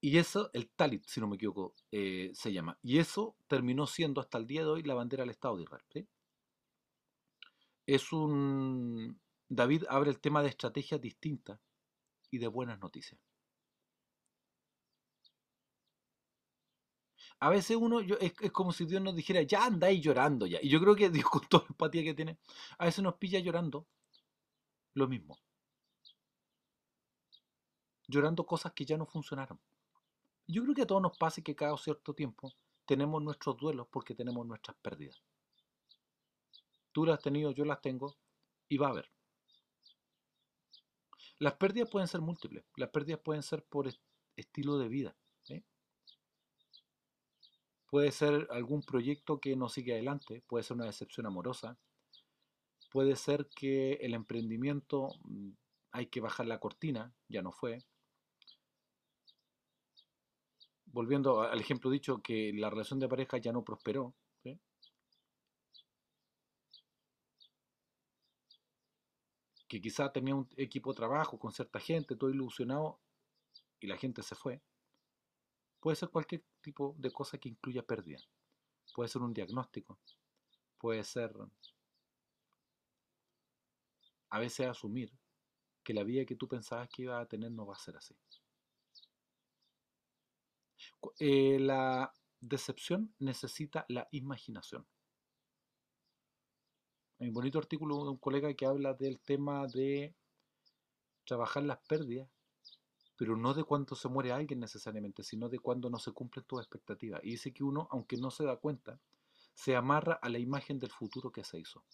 Y 0.00 0.18
eso, 0.18 0.50
el 0.52 0.68
talit, 0.68 1.06
si 1.06 1.20
no 1.20 1.26
me 1.26 1.36
equivoco, 1.36 1.74
eh, 1.90 2.30
se 2.34 2.52
llama. 2.52 2.78
Y 2.82 2.98
eso 2.98 3.36
terminó 3.46 3.86
siendo 3.86 4.20
hasta 4.20 4.36
el 4.36 4.46
día 4.46 4.60
de 4.60 4.68
hoy 4.68 4.82
la 4.82 4.94
bandera 4.94 5.22
del 5.22 5.30
Estado 5.30 5.56
de 5.56 5.62
Israel. 5.62 6.08
Es 7.86 8.12
un... 8.12 9.18
David 9.48 9.84
abre 9.88 10.10
el 10.10 10.20
tema 10.20 10.42
de 10.42 10.48
estrategias 10.48 11.00
distintas 11.00 11.58
y 12.30 12.38
de 12.38 12.48
buenas 12.48 12.78
noticias. 12.80 13.20
A 17.44 17.50
veces 17.50 17.76
uno, 17.76 18.00
yo, 18.00 18.16
es, 18.22 18.32
como 18.52 18.72
si 18.72 18.86
Dios 18.86 19.02
nos 19.02 19.14
dijera, 19.14 19.42
ya 19.42 19.66
andáis 19.66 20.00
llorando 20.00 20.46
ya. 20.46 20.58
Y 20.62 20.70
yo 20.70 20.80
creo 20.80 20.96
que 20.96 21.10
Dios 21.10 21.26
con 21.28 21.42
toda 21.46 21.64
la 21.64 21.68
empatía 21.72 22.02
que 22.02 22.14
tiene, 22.14 22.38
a 22.78 22.86
veces 22.86 23.04
nos 23.04 23.16
pilla 23.16 23.38
llorando 23.38 23.86
lo 24.94 25.06
mismo. 25.06 25.38
Llorando 28.08 28.46
cosas 28.46 28.72
que 28.72 28.86
ya 28.86 28.96
no 28.96 29.04
funcionaron. 29.04 29.60
Yo 30.46 30.62
creo 30.62 30.74
que 30.74 30.82
a 30.82 30.86
todos 30.86 31.02
nos 31.02 31.18
pasa 31.18 31.42
que 31.42 31.54
cada 31.54 31.76
cierto 31.76 32.14
tiempo 32.14 32.50
tenemos 32.86 33.22
nuestros 33.22 33.58
duelos 33.58 33.88
porque 33.90 34.14
tenemos 34.14 34.46
nuestras 34.46 34.78
pérdidas. 34.78 35.22
Tú 36.92 37.04
las 37.04 37.18
has 37.18 37.24
tenido, 37.24 37.50
yo 37.50 37.66
las 37.66 37.82
tengo 37.82 38.16
y 38.70 38.78
va 38.78 38.86
a 38.86 38.90
haber. 38.90 39.10
Las 41.40 41.56
pérdidas 41.56 41.90
pueden 41.90 42.08
ser 42.08 42.22
múltiples. 42.22 42.64
Las 42.76 42.88
pérdidas 42.88 43.20
pueden 43.20 43.42
ser 43.42 43.62
por 43.66 43.86
estilo 44.34 44.78
de 44.78 44.88
vida. 44.88 45.14
Puede 47.94 48.10
ser 48.10 48.48
algún 48.50 48.82
proyecto 48.82 49.38
que 49.38 49.54
no 49.54 49.68
sigue 49.68 49.92
adelante, 49.92 50.42
puede 50.48 50.64
ser 50.64 50.76
una 50.76 50.86
decepción 50.86 51.26
amorosa, 51.26 51.78
Puede 52.90 53.14
ser 53.14 53.46
que 53.54 53.92
el 53.92 54.14
emprendimiento 54.14 55.10
mm, 55.22 55.50
hay 55.92 56.06
que 56.08 56.20
bajar 56.20 56.46
la 56.46 56.58
cortina, 56.58 57.14
ya 57.28 57.40
no 57.40 57.52
fue. 57.52 57.84
Volviendo 60.86 61.42
al 61.42 61.60
ejemplo 61.60 61.88
dicho, 61.88 62.20
que 62.20 62.52
la 62.52 62.68
relación 62.68 62.98
de 62.98 63.08
pareja 63.08 63.38
ya 63.38 63.52
no 63.52 63.62
prosperó. 63.62 64.12
Que 69.68 69.80
quizá 69.80 70.10
tenía 70.10 70.34
un 70.34 70.48
equipo 70.56 70.92
de 70.92 70.96
trabajo 70.96 71.38
con 71.38 71.52
cierta 71.52 71.78
gente, 71.78 72.16
todo 72.16 72.30
ilusionado, 72.30 72.98
y 73.78 73.86
la 73.86 73.96
gente 73.96 74.20
se 74.24 74.34
fue. 74.34 74.60
Puede 75.84 75.96
ser 75.96 76.08
cualquier 76.08 76.42
tipo 76.62 76.94
de 76.96 77.10
cosa 77.10 77.36
que 77.36 77.50
incluya 77.50 77.82
pérdida. 77.82 78.18
Puede 78.94 79.10
ser 79.10 79.20
un 79.20 79.34
diagnóstico. 79.34 79.98
Puede 80.78 81.04
ser 81.04 81.30
a 84.30 84.38
veces 84.38 84.66
asumir 84.66 85.12
que 85.82 85.92
la 85.92 86.02
vida 86.02 86.24
que 86.24 86.36
tú 86.36 86.48
pensabas 86.48 86.88
que 86.88 87.02
iba 87.02 87.20
a 87.20 87.26
tener 87.26 87.52
no 87.52 87.66
va 87.66 87.74
a 87.74 87.78
ser 87.78 87.98
así. 87.98 88.16
Eh, 91.18 91.58
la 91.60 92.14
decepción 92.40 93.14
necesita 93.18 93.84
la 93.90 94.08
imaginación. 94.10 94.86
Hay 97.18 97.28
un 97.28 97.34
bonito 97.34 97.58
artículo 97.58 98.04
de 98.04 98.10
un 98.10 98.16
colega 98.16 98.54
que 98.54 98.64
habla 98.64 98.94
del 98.94 99.20
tema 99.20 99.66
de 99.66 100.14
trabajar 101.26 101.62
las 101.64 101.80
pérdidas, 101.86 102.30
pero 103.16 103.36
no 103.36 103.54
de 103.54 103.64
cuánto 103.64 103.94
se 103.94 104.08
muere 104.08 104.32
alguien 104.32 104.60
necesariamente, 104.60 105.22
sino 105.22 105.48
de 105.48 105.58
cuando 105.58 105.90
no 105.90 105.98
se 105.98 106.12
cumplen 106.12 106.44
tus 106.46 106.60
expectativas. 106.60 107.20
Y 107.24 107.32
dice 107.32 107.52
que 107.52 107.64
uno, 107.64 107.88
aunque 107.90 108.16
no 108.16 108.30
se 108.30 108.44
da 108.44 108.56
cuenta, 108.56 109.00
se 109.54 109.76
amarra 109.76 110.14
a 110.14 110.28
la 110.28 110.38
imagen 110.38 110.78
del 110.78 110.90
futuro 110.90 111.30
que 111.30 111.44
se 111.44 111.58
hizo, 111.58 111.84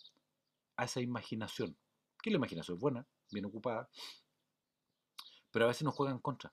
a 0.76 0.84
esa 0.84 1.00
imaginación 1.00 1.76
que 2.20 2.30
la 2.30 2.36
imaginación 2.36 2.76
es 2.76 2.80
buena, 2.80 3.06
bien 3.30 3.46
ocupada, 3.46 3.88
pero 5.50 5.64
a 5.64 5.68
veces 5.68 5.82
nos 5.82 5.94
juega 5.94 6.12
en 6.12 6.18
contra. 6.18 6.52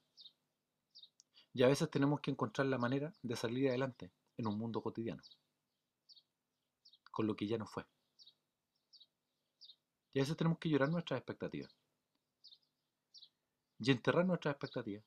Y 1.53 1.63
a 1.63 1.67
veces 1.67 1.89
tenemos 1.89 2.21
que 2.21 2.31
encontrar 2.31 2.67
la 2.67 2.77
manera 2.77 3.13
de 3.21 3.35
salir 3.35 3.69
adelante 3.69 4.11
en 4.37 4.47
un 4.47 4.57
mundo 4.57 4.81
cotidiano. 4.81 5.21
con 7.11 7.25
lo 7.25 7.35
que 7.35 7.47
ya 7.47 7.57
no 7.57 7.65
fue. 7.65 7.83
Y 10.13 10.19
a 10.19 10.21
veces 10.21 10.37
tenemos 10.37 10.59
que 10.59 10.69
llorar 10.69 10.89
nuestras 10.89 11.17
expectativas. 11.17 11.75
Y 13.79 13.91
enterrar 13.91 14.25
nuestras 14.25 14.53
expectativas 14.53 15.03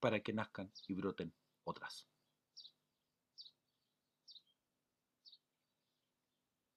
para 0.00 0.20
que 0.20 0.32
nazcan 0.32 0.72
y 0.86 0.94
broten 0.94 1.32
otras. 1.64 2.06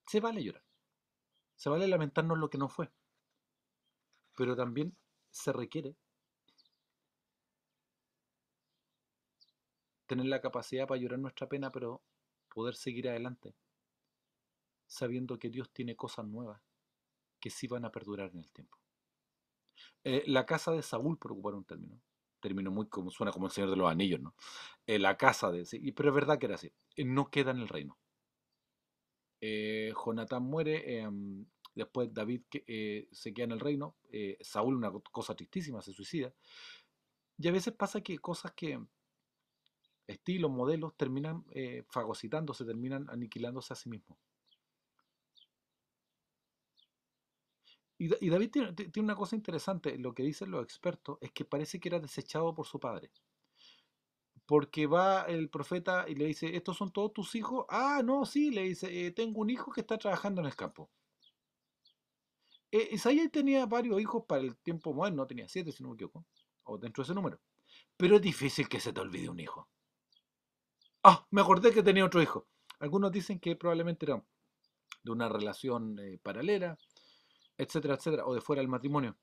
Se 0.08 0.20
vale 0.20 0.44
llorar. 0.44 0.64
Se 1.56 1.70
vale 1.70 1.88
lamentarnos 1.88 2.38
lo 2.38 2.50
que 2.50 2.58
no 2.58 2.68
fue. 2.68 2.92
Pero 4.36 4.56
también 4.56 4.98
se 5.30 5.54
requiere 5.54 5.96
tener 10.08 10.26
la 10.26 10.42
capacidad 10.42 10.88
para 10.88 11.00
llorar 11.00 11.20
nuestra 11.20 11.48
pena, 11.48 11.72
pero 11.72 12.02
poder 12.54 12.76
seguir 12.76 13.08
adelante, 13.08 13.56
sabiendo 14.86 15.40
que 15.40 15.50
Dios 15.50 15.72
tiene 15.72 15.96
cosas 15.96 16.26
nuevas 16.26 16.62
que 17.40 17.50
sí 17.50 17.68
van 17.68 17.86
a 17.86 17.92
perdurar 17.94 18.32
en 18.32 18.40
el 18.40 18.52
tiempo. 18.52 18.81
Eh, 20.04 20.24
la 20.28 20.46
casa 20.46 20.72
de 20.72 20.82
Saúl, 20.82 21.18
por 21.18 21.34
ocupar 21.34 21.54
un 21.56 21.66
término, 21.66 22.02
término 22.40 22.72
muy 22.72 22.88
como 22.88 23.12
suena 23.12 23.32
como 23.32 23.48
el 23.48 23.52
Señor 23.52 23.70
de 23.70 23.76
los 23.78 23.90
Anillos, 23.90 24.20
¿no? 24.20 24.36
Eh, 24.88 25.00
la 25.00 25.18
casa 25.18 25.52
de, 25.52 25.66
sí, 25.66 25.92
pero 25.92 26.10
es 26.10 26.16
verdad 26.16 26.40
que 26.40 26.48
era 26.48 26.56
así, 26.56 26.72
eh, 26.96 27.06
no 27.06 27.30
queda 27.30 27.52
en 27.52 27.58
el 27.58 27.68
reino. 27.68 27.98
Jonatán 29.42 30.44
muere, 30.44 31.00
em, 31.00 31.46
después 31.74 32.14
David 32.14 32.44
que, 32.48 33.08
se 33.12 33.34
queda 33.34 33.46
en 33.46 33.52
el 33.54 33.60
reino, 33.60 33.96
Saúl 34.42 34.76
una 34.76 34.92
cosa 35.12 35.36
tristísima, 35.36 35.82
se 35.82 35.94
suicida, 35.94 36.32
y 37.40 37.48
a 37.48 37.52
veces 37.52 37.74
pasa 37.74 38.02
que 38.02 38.20
cosas 38.20 38.52
que 38.54 38.80
estilos, 40.12 40.52
modelos, 40.52 40.96
terminan 40.96 41.44
eh, 41.52 41.84
fagocitándose, 41.90 42.66
terminan 42.66 43.10
aniquilándose 43.10 43.74
a 43.74 43.76
sí 43.76 43.90
mismos. 43.90 44.18
Y, 48.02 48.30
David 48.32 48.50
tiene, 48.50 48.74
una 48.98 49.16
cosa 49.16 49.36
interesante, 49.36 49.96
lo 50.00 50.16
que 50.16 50.24
dicen 50.24 50.50
los 50.50 50.64
expertos 50.64 51.20
es 51.22 51.32
que 51.34 51.46
parece 51.46 51.80
que 51.80 51.88
era 51.88 52.00
desechado 52.00 52.52
por 52.56 52.66
su 52.66 52.80
padre. 52.80 53.12
Porque 54.48 54.88
va 54.88 55.26
el 55.26 55.52
profeta 55.52 56.06
y 56.10 56.16
le 56.16 56.26
dice, 56.26 56.56
¿estos 56.56 56.78
son 56.78 56.92
todos 56.92 57.14
tus 57.14 57.36
hijos? 57.36 57.68
Ah, 57.70 58.02
no, 58.04 58.26
sí, 58.26 58.50
le 58.50 58.64
dice, 58.64 59.06
eh, 59.06 59.12
tengo 59.12 59.42
un 59.42 59.52
hijo 59.52 59.72
que 59.72 59.82
está 59.82 60.00
trabajando 60.00 60.42
en 60.42 60.48
el 60.48 60.56
campo. 60.56 60.90
Eh, 62.72 62.90
Isaías 62.94 63.32
tenía 63.32 63.68
varios 63.68 64.02
hijos 64.02 64.26
para 64.28 64.42
el 64.42 64.58
tiempo 64.58 64.96
moderno, 64.96 65.28
tenía 65.28 65.48
siete 65.48 65.72
si 65.72 65.84
no 65.84 65.90
me 65.90 65.94
equivoco, 65.94 66.26
o 66.64 66.80
dentro 66.80 67.04
de 67.04 67.06
ese 67.06 67.14
número. 67.14 67.40
Pero 67.98 68.16
es 68.16 68.22
difícil 68.24 68.68
que 68.68 68.80
se 68.80 68.94
te 68.94 69.00
olvide 69.00 69.30
un 69.30 69.40
hijo. 69.40 69.70
Ah, 71.04 71.28
me 71.30 71.42
acordé 71.42 71.72
que 71.72 71.84
tenía 71.84 72.04
otro 72.04 72.20
hijo. 72.20 72.48
Algunos 72.80 73.12
dicen 73.12 73.40
que 73.40 73.56
probablemente 73.56 74.08
era 74.08 74.26
de 75.04 75.12
una 75.12 75.30
relación 75.30 76.00
eh, 76.00 76.18
paralela, 76.18 76.80
etcétera, 77.62 77.96
etcétera, 77.96 78.26
o 78.26 78.34
de 78.34 78.42
fuera 78.42 78.62
del 78.62 78.70
matrimonio. 78.70 79.18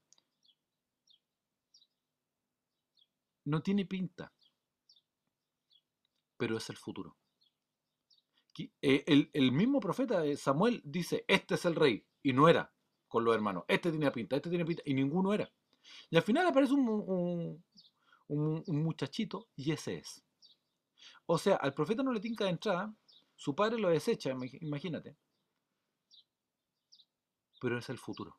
No 3.45 3.63
tiene 3.63 3.85
pinta, 3.87 4.33
pero 6.37 6.57
es 6.57 6.71
el 6.71 6.77
futuro. 6.77 7.17
Eh, 8.83 9.29
el, 9.33 9.53
mismo 9.53 9.81
profeta 9.81 10.25
eh, 10.25 10.37
Samuel 10.37 10.83
dice, 10.85 11.25
este 11.29 11.55
es 11.55 11.65
el 11.65 11.75
rey, 11.75 12.05
y 12.23 12.33
no 12.33 12.49
era 12.49 12.73
con 13.07 13.25
los 13.25 13.35
hermanos. 13.35 13.65
Este 13.69 13.91
tenía 13.91 14.13
pinta, 14.13 14.37
este 14.37 14.51
tiene 14.51 14.65
pinta, 14.65 14.83
y 14.85 14.95
ninguno 14.95 15.33
era. 15.33 15.51
Y 16.11 16.17
al 16.17 16.23
final 16.23 16.47
aparece 16.47 16.75
un, 16.75 17.65
un 18.29 18.83
muchachito, 18.83 19.49
y 19.57 19.73
ese 19.73 19.97
es. 19.97 20.23
O 21.27 21.39
sea, 21.39 21.57
al 21.57 21.75
profeta 21.75 22.03
no 22.03 22.13
le 22.13 22.21
tinca 22.21 22.45
de 22.45 22.51
entrada, 22.51 22.95
su 23.35 23.55
padre 23.55 23.79
lo 23.79 23.89
desecha, 23.89 24.31
imagínate. 24.61 25.17
Pero 27.61 27.79
es 27.79 27.89
el 27.89 27.99
futuro. 27.99 28.37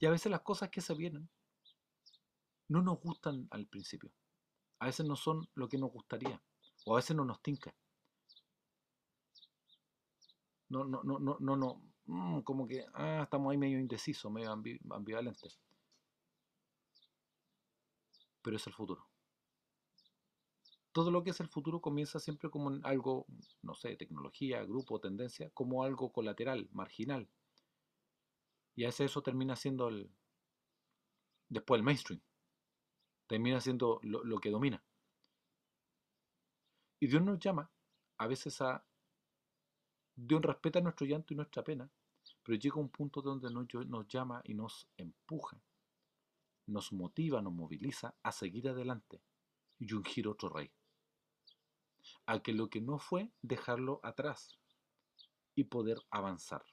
Y 0.00 0.06
a 0.06 0.10
veces 0.10 0.30
las 0.30 0.42
cosas 0.42 0.70
que 0.70 0.80
se 0.80 0.94
vienen 0.94 1.28
no 2.68 2.82
nos 2.82 3.00
gustan 3.00 3.46
al 3.50 3.66
principio. 3.66 4.10
A 4.78 4.86
veces 4.86 5.06
no 5.06 5.16
son 5.16 5.48
lo 5.54 5.68
que 5.68 5.78
nos 5.78 5.92
gustaría. 5.92 6.42
O 6.86 6.94
a 6.94 6.96
veces 6.96 7.16
no 7.16 7.24
nos 7.24 7.40
tinca. 7.42 7.74
No, 10.68 10.84
no, 10.84 11.02
no, 11.04 11.18
no, 11.18 11.36
no, 11.38 11.56
no. 11.56 11.82
Mm, 12.06 12.40
como 12.40 12.66
que 12.66 12.84
ah, 12.94 13.22
estamos 13.22 13.50
ahí 13.50 13.58
medio 13.58 13.78
indecisos, 13.78 14.30
medio 14.30 14.50
ambivalentes. 14.50 15.58
Pero 18.42 18.56
es 18.56 18.66
el 18.66 18.74
futuro 18.74 19.06
todo 20.94 21.10
lo 21.10 21.24
que 21.24 21.30
es 21.30 21.40
el 21.40 21.48
futuro 21.48 21.80
comienza 21.80 22.20
siempre 22.20 22.48
como 22.50 22.70
algo, 22.84 23.26
no 23.62 23.74
sé, 23.74 23.96
tecnología, 23.96 24.62
grupo, 24.62 25.00
tendencia, 25.00 25.50
como 25.50 25.82
algo 25.82 26.12
colateral, 26.12 26.68
marginal. 26.70 27.28
Y 28.76 28.84
a 28.84 28.88
eso 28.88 29.22
termina 29.22 29.56
siendo 29.56 29.88
el, 29.88 30.10
después 31.48 31.78
el 31.78 31.84
mainstream. 31.84 32.20
Termina 33.26 33.60
siendo 33.60 34.00
lo, 34.02 34.38
que 34.38 34.50
domina. 34.50 34.82
Y 37.00 37.06
Dios 37.06 37.22
nos 37.22 37.38
llama 37.38 37.70
a 38.18 38.26
veces 38.26 38.60
a... 38.60 38.84
Dios 40.16 40.42
respeta 40.42 40.80
nuestro 40.80 41.06
llanto 41.06 41.34
y 41.34 41.36
nuestra 41.36 41.64
pena, 41.64 41.90
pero 42.42 42.56
llega 42.56 42.76
un 42.76 42.90
punto 42.90 43.20
donde 43.20 43.50
nos, 43.50 43.66
nos 43.86 44.06
llama 44.06 44.40
y 44.44 44.54
nos 44.54 44.88
empuja, 44.96 45.60
nos 46.66 46.92
motiva, 46.92 47.42
nos 47.42 47.52
moviliza 47.52 48.14
a 48.22 48.30
seguir 48.30 48.68
adelante 48.68 49.20
y 49.80 49.92
ungir 49.92 50.28
otro 50.28 50.50
rey 50.50 50.70
a 52.26 52.42
que 52.42 52.52
lo 52.52 52.68
que 52.68 52.80
no 52.80 52.98
fue, 52.98 53.30
dejarlo 53.42 54.00
atrás 54.02 54.58
y 55.54 55.64
poder 55.64 55.98
avanzar. 56.10 56.64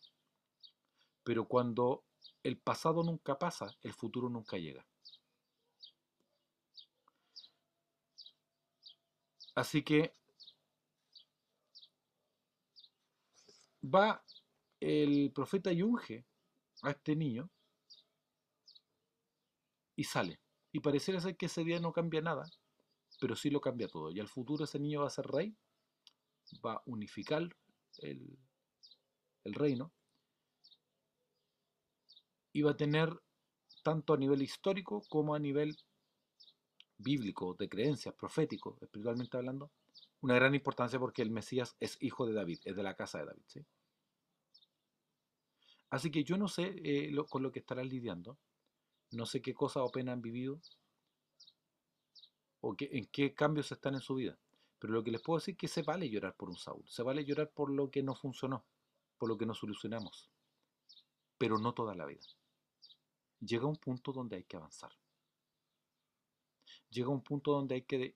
Pero 1.32 1.48
cuando 1.48 2.04
el 2.44 2.58
pasado 2.58 3.04
nunca 3.04 3.40
pasa, 3.40 3.74
el 3.84 3.94
futuro 3.94 4.28
nunca 4.28 4.58
llega. 4.58 4.86
Así 9.56 9.82
que 9.82 10.14
va 13.82 14.22
el 14.82 15.32
profeta 15.34 15.72
y 15.72 15.82
unge 15.84 16.26
a 16.82 16.92
este 16.92 17.16
niño 17.16 17.50
y 19.96 20.04
sale. 20.04 20.42
Y 20.74 20.82
pareciera 20.82 21.22
ser 21.22 21.38
que 21.38 21.46
ese 21.46 21.64
día 21.64 21.80
no 21.80 21.94
cambia 21.94 22.20
nada, 22.20 22.52
pero 23.22 23.38
sí 23.38 23.50
lo 23.50 23.62
cambia 23.62 23.88
todo. 23.88 24.12
Y 24.12 24.20
al 24.20 24.28
futuro 24.28 24.66
ese 24.66 24.80
niño 24.80 25.00
va 25.00 25.08
a 25.08 25.12
ser 25.12 25.28
rey, 25.28 25.56
va 26.66 26.74
a 26.74 26.84
unificar 26.88 27.48
el, 28.00 28.38
reino 29.46 29.94
va 32.60 32.72
a 32.72 32.78
tener 32.78 33.10
tanto 33.84 34.14
a 34.14 34.18
nivel 34.18 34.42
histórico 34.42 35.04
como 35.10 35.34
a 35.34 35.40
nivel 35.40 35.78
bíblico, 36.98 37.56
de 37.58 37.70
creencias, 37.70 38.14
profético, 38.16 38.78
espiritualmente 38.82 39.38
hablando, 39.38 39.72
una 40.22 40.36
gran 40.36 40.54
importancia 40.54 41.00
porque 41.00 41.22
el 41.22 41.32
Mesías 41.32 41.76
es 41.80 41.98
hijo 42.02 42.26
de 42.26 42.34
David, 42.34 42.60
es 42.66 42.76
de 42.76 42.84
la 42.84 42.96
casa 42.96 43.20
de 43.20 43.26
David. 43.26 43.44
¿sí? 43.48 43.66
Así 45.90 46.12
que 46.12 46.24
yo 46.24 46.38
no 46.38 46.48
sé 46.48 46.76
eh, 46.84 47.16
con 47.30 47.44
lo 47.44 47.52
que 47.52 47.60
estarán 47.60 47.90
lidiando, 47.90 48.38
no 49.12 49.26
sé 49.26 49.42
qué 49.42 49.54
cosas 49.54 49.84
o 49.84 49.92
pena 49.92 50.14
han 50.14 50.22
vivido, 50.22 50.62
o 52.62 52.76
en 52.80 53.06
qué 53.08 53.34
cambios 53.34 53.72
están 53.72 53.96
en 53.96 54.02
su 54.02 54.16
vida. 54.16 54.38
Pero 54.80 54.94
lo 54.94 55.04
que 55.04 55.12
les 55.12 55.22
puedo 55.22 55.40
decir 55.40 55.54
es 55.54 55.60
que 55.60 55.68
se 55.68 55.84
vale 55.84 56.10
llorar 56.10 56.36
por 56.36 56.50
un 56.50 56.58
Saúl, 56.58 56.84
se 56.88 57.04
vale 57.04 57.26
llorar 57.26 57.52
por 57.52 57.72
lo 57.72 57.92
que 57.92 58.04
no 58.04 58.16
funcionó, 58.16 58.64
por 59.18 59.30
lo 59.30 59.38
que 59.38 59.46
no 59.46 59.54
solucionamos, 59.54 60.30
pero 61.38 61.58
no 61.58 61.74
toda 61.74 61.94
la 61.94 62.06
vida. 62.06 62.22
Llega 63.42 63.66
un 63.66 63.76
punto 63.76 64.12
donde 64.12 64.36
hay 64.36 64.44
que 64.44 64.56
avanzar. 64.56 64.92
Llega 66.92 67.10
un 67.10 67.22
punto 67.22 67.52
donde 67.52 67.76
hay 67.76 67.82
que 67.82 68.16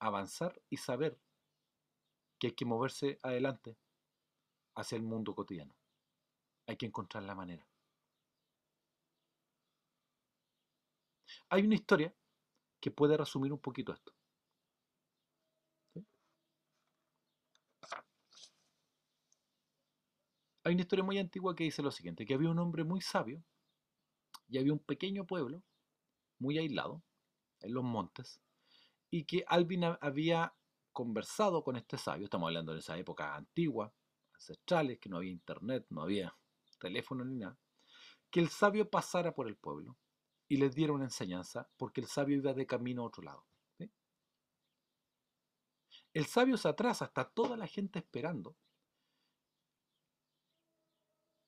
avanzar 0.00 0.60
y 0.68 0.76
saber 0.76 1.18
que 2.38 2.48
hay 2.48 2.52
que 2.52 2.64
moverse 2.64 3.18
adelante 3.22 3.76
hacia 4.74 4.96
el 4.96 5.02
mundo 5.02 5.34
cotidiano. 5.34 5.74
Hay 6.66 6.76
que 6.76 6.86
encontrar 6.86 7.22
la 7.22 7.34
manera. 7.34 7.66
Hay 11.48 11.64
una 11.64 11.74
historia 11.74 12.14
que 12.80 12.90
puede 12.90 13.16
resumir 13.16 13.52
un 13.52 13.60
poquito 13.60 13.92
esto. 13.92 14.12
Hay 20.64 20.74
una 20.74 20.82
historia 20.82 21.04
muy 21.04 21.18
antigua 21.18 21.56
que 21.56 21.64
dice 21.64 21.82
lo 21.82 21.90
siguiente, 21.90 22.26
que 22.26 22.34
había 22.34 22.50
un 22.50 22.58
hombre 22.58 22.84
muy 22.84 23.00
sabio 23.00 23.42
y 24.52 24.58
había 24.58 24.72
un 24.72 24.78
pequeño 24.78 25.26
pueblo 25.26 25.62
muy 26.38 26.58
aislado 26.58 27.02
en 27.60 27.74
los 27.74 27.82
montes 27.82 28.40
y 29.10 29.24
que 29.24 29.44
Alvin 29.48 29.84
había 30.00 30.54
conversado 30.92 31.64
con 31.64 31.76
este 31.76 31.96
sabio, 31.96 32.24
estamos 32.24 32.48
hablando 32.48 32.72
de 32.72 32.80
esa 32.80 32.96
época 32.98 33.34
antigua, 33.34 33.92
ancestrales, 34.34 34.98
que 34.98 35.08
no 35.08 35.16
había 35.16 35.30
internet, 35.30 35.86
no 35.88 36.02
había 36.02 36.36
teléfono 36.78 37.24
ni 37.24 37.36
nada, 37.36 37.58
que 38.30 38.40
el 38.40 38.48
sabio 38.48 38.90
pasara 38.90 39.34
por 39.34 39.48
el 39.48 39.56
pueblo 39.56 39.96
y 40.48 40.58
les 40.58 40.74
diera 40.74 40.92
una 40.92 41.04
enseñanza 41.04 41.70
porque 41.76 42.00
el 42.00 42.06
sabio 42.06 42.36
iba 42.36 42.52
de 42.52 42.66
camino 42.66 43.02
a 43.02 43.06
otro 43.06 43.22
lado. 43.22 43.46
El 46.12 46.26
sabio 46.26 46.58
se 46.58 46.68
atrasa, 46.68 47.06
está 47.06 47.24
toda 47.24 47.56
la 47.56 47.66
gente 47.66 47.98
esperando 47.98 48.54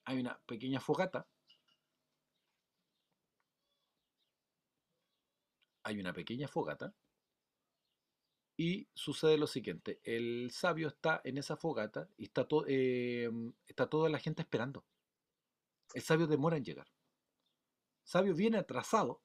hay 0.04 0.20
una 0.20 0.38
pequeña 0.46 0.80
fogata. 0.80 1.26
Hay 5.84 6.00
una 6.00 6.12
pequeña 6.12 6.48
fogata. 6.48 6.94
Y 8.56 8.88
sucede 8.94 9.36
lo 9.36 9.48
siguiente, 9.48 10.00
el 10.04 10.50
sabio 10.52 10.86
está 10.86 11.20
en 11.24 11.38
esa 11.38 11.56
fogata 11.56 12.08
y 12.16 12.24
está, 12.26 12.46
em, 12.68 13.52
está 13.66 13.88
toda 13.88 14.08
la 14.08 14.20
gente 14.20 14.42
esperando. 14.42 14.84
El 15.92 16.02
sabio 16.02 16.28
demora 16.28 16.56
en 16.56 16.64
llegar. 16.64 16.86
El 18.04 18.08
sabio 18.08 18.34
viene 18.34 18.58
atrasado 18.58 19.22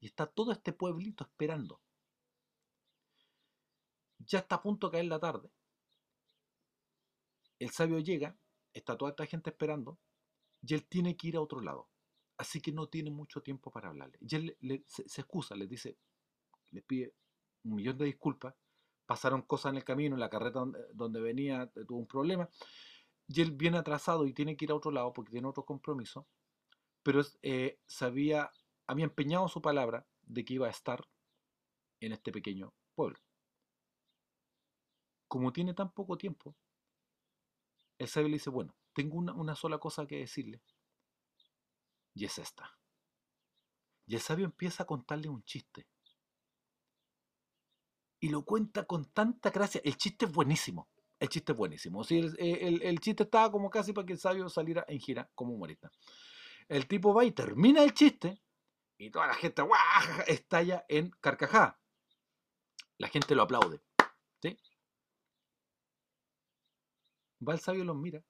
y 0.00 0.06
está 0.06 0.26
todo 0.26 0.52
este 0.52 0.72
pueblito 0.72 1.24
esperando. 1.24 1.82
Ya 4.20 4.38
está 4.38 4.56
a 4.56 4.62
punto 4.62 4.88
de 4.88 4.92
caer 4.92 5.04
la 5.06 5.20
tarde. 5.20 5.50
El 7.58 7.70
sabio 7.70 7.98
llega, 7.98 8.36
está 8.72 8.96
toda 8.96 9.10
esta 9.10 9.26
gente 9.26 9.50
esperando 9.50 9.98
y 10.62 10.74
él 10.74 10.86
tiene 10.86 11.16
que 11.16 11.28
ir 11.28 11.36
a 11.36 11.40
otro 11.42 11.60
lado. 11.60 11.91
Así 12.42 12.60
que 12.60 12.72
no 12.72 12.88
tiene 12.88 13.12
mucho 13.12 13.40
tiempo 13.40 13.70
para 13.70 13.88
hablarle. 13.88 14.18
Y 14.20 14.34
él 14.34 14.84
se, 14.88 15.02
excusa, 15.02 15.54
le 15.54 15.68
dice, 15.68 15.96
le 16.72 16.82
pide 16.82 17.14
un 17.62 17.76
millón 17.76 17.96
de 17.96 18.06
disculpas. 18.06 18.52
Pasaron 19.06 19.42
cosas 19.42 19.70
en 19.70 19.76
el 19.76 19.84
camino, 19.84 20.16
en 20.16 20.20
la 20.20 20.28
carreta 20.28 20.64
donde, 20.92 21.20
venía 21.20 21.70
eh, 21.76 21.84
tuvo 21.86 22.00
un 22.00 22.08
problema. 22.08 22.50
Y 23.28 23.42
él 23.42 23.52
viene 23.52 23.78
atrasado 23.78 24.26
y 24.26 24.32
tiene 24.32 24.56
que 24.56 24.64
ir 24.64 24.72
a 24.72 24.74
otro 24.74 24.90
lado 24.90 25.12
porque 25.12 25.30
tiene 25.30 25.46
otro 25.46 25.64
compromiso. 25.64 26.26
Pero 27.04 27.22
eh, 27.42 27.78
había 28.00 28.50
empeñado 28.88 29.46
su 29.46 29.62
palabra 29.62 30.04
de 30.22 30.44
que 30.44 30.54
iba 30.54 30.66
a 30.66 30.70
estar 30.70 31.08
en 32.00 32.10
este 32.10 32.32
pequeño 32.32 32.74
pueblo. 32.96 33.20
Como 35.28 35.52
tiene 35.52 35.74
tan 35.74 35.92
poco 35.92 36.18
tiempo, 36.18 36.56
el 37.98 38.08
sabio 38.08 38.30
le 38.30 38.34
dice, 38.34 38.50
bueno, 38.50 38.74
tengo 38.94 39.16
una, 39.18 39.54
sola 39.54 39.78
cosa 39.78 40.08
que 40.08 40.18
decirle. 40.18 40.60
Y 42.14 42.24
es 42.24 42.38
esta. 42.38 42.78
Y 44.06 44.14
el 44.14 44.20
sabio 44.20 44.44
empieza 44.44 44.82
a 44.82 44.86
contarle 44.86 45.28
un 45.28 45.42
chiste. 45.44 45.86
Y 48.20 48.28
lo 48.28 48.44
cuenta 48.44 48.84
con 48.84 49.06
tanta 49.12 49.50
gracia. 49.50 49.80
El 49.84 49.96
chiste 49.96 50.26
es 50.26 50.32
buenísimo. 50.32 50.88
El 51.18 51.28
chiste 51.28 51.52
es 51.52 51.58
buenísimo. 51.58 52.02
el, 52.08 53.00
chiste 53.00 53.24
estaba 53.24 53.50
como 53.50 53.70
casi 53.70 53.92
para 53.92 54.06
que 54.06 54.12
el 54.12 54.18
sabio 54.18 54.48
saliera 54.48 54.84
en 54.88 55.00
gira 55.00 55.30
como 55.34 55.54
humorista. 55.54 55.90
El 56.68 56.86
tipo 56.86 57.14
va 57.14 57.24
y 57.24 57.32
termina 57.32 57.82
el 57.82 57.94
chiste 57.94 58.42
y 58.98 59.10
toda 59.10 59.26
la 59.26 59.34
gente 59.34 59.62
estalla 60.26 60.84
en 60.88 61.10
carcajada. 61.20 61.80
La 62.98 63.08
gente 63.08 63.34
lo 63.34 63.42
aplaude. 63.42 63.82
¿sí? 64.40 64.56
Va 67.46 67.54
el 67.54 67.60
sabio, 67.60 67.84
los 67.84 67.96
mira 67.96 68.22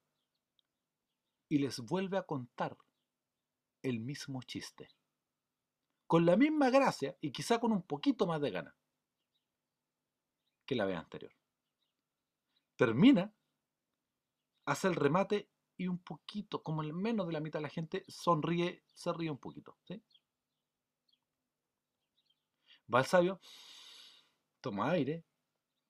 y 1.53 1.59
les 1.59 1.81
vuelve 1.81 2.17
a 2.17 2.23
contar 2.23 2.79
el 3.83 4.01
mismo 4.01 4.43
chiste. 4.43 4.89
Con 6.07 6.27
la 6.27 6.37
misma 6.37 6.71
gracia 6.71 7.17
y 7.21 7.33
quizá 7.33 7.59
con 7.59 7.73
un 7.73 7.83
poquito 7.83 8.27
más 8.27 8.41
de 8.41 8.51
gana 8.51 8.77
que 10.67 10.75
la 10.75 10.85
vez 10.85 10.97
anterior. 10.97 11.33
Termina, 12.77 13.33
hace 14.65 14.89
el 14.89 14.95
remate 14.95 15.49
y 15.77 15.89
un 15.89 15.99
poquito, 15.99 16.63
como 16.63 16.83
el 16.83 16.93
menos 16.93 17.27
de 17.27 17.33
la 17.33 17.41
mitad 17.41 17.59
de 17.59 17.65
la 17.65 17.69
gente, 17.69 18.05
sonríe, 18.09 18.83
se 18.95 19.13
ríe 19.13 19.31
un 19.31 19.39
poquito. 19.39 19.77
Va 22.93 23.01
el 23.01 23.07
sabio, 23.07 23.41
toma 24.61 24.91
aire 24.91 25.25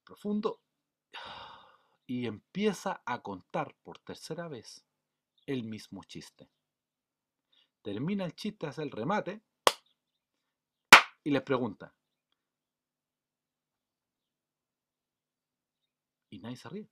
profundo 0.05 0.61
y 2.07 2.27
empieza 2.27 3.03
a 3.07 3.23
contar 3.23 3.75
por 3.83 3.99
tercera 3.99 4.49
vez 4.49 4.85
el 5.47 5.65
mismo 5.65 6.05
chiste. 6.05 6.51
Termina 7.83 8.25
el 8.25 8.35
chiste, 8.35 8.67
hace 8.67 8.83
el 8.83 8.91
remate 8.91 9.43
y 11.25 11.31
les 11.31 11.43
pregunta. 11.43 11.95
Y 16.31 16.39
nadie 16.39 16.57
se 16.57 16.69
ríe. 16.69 16.89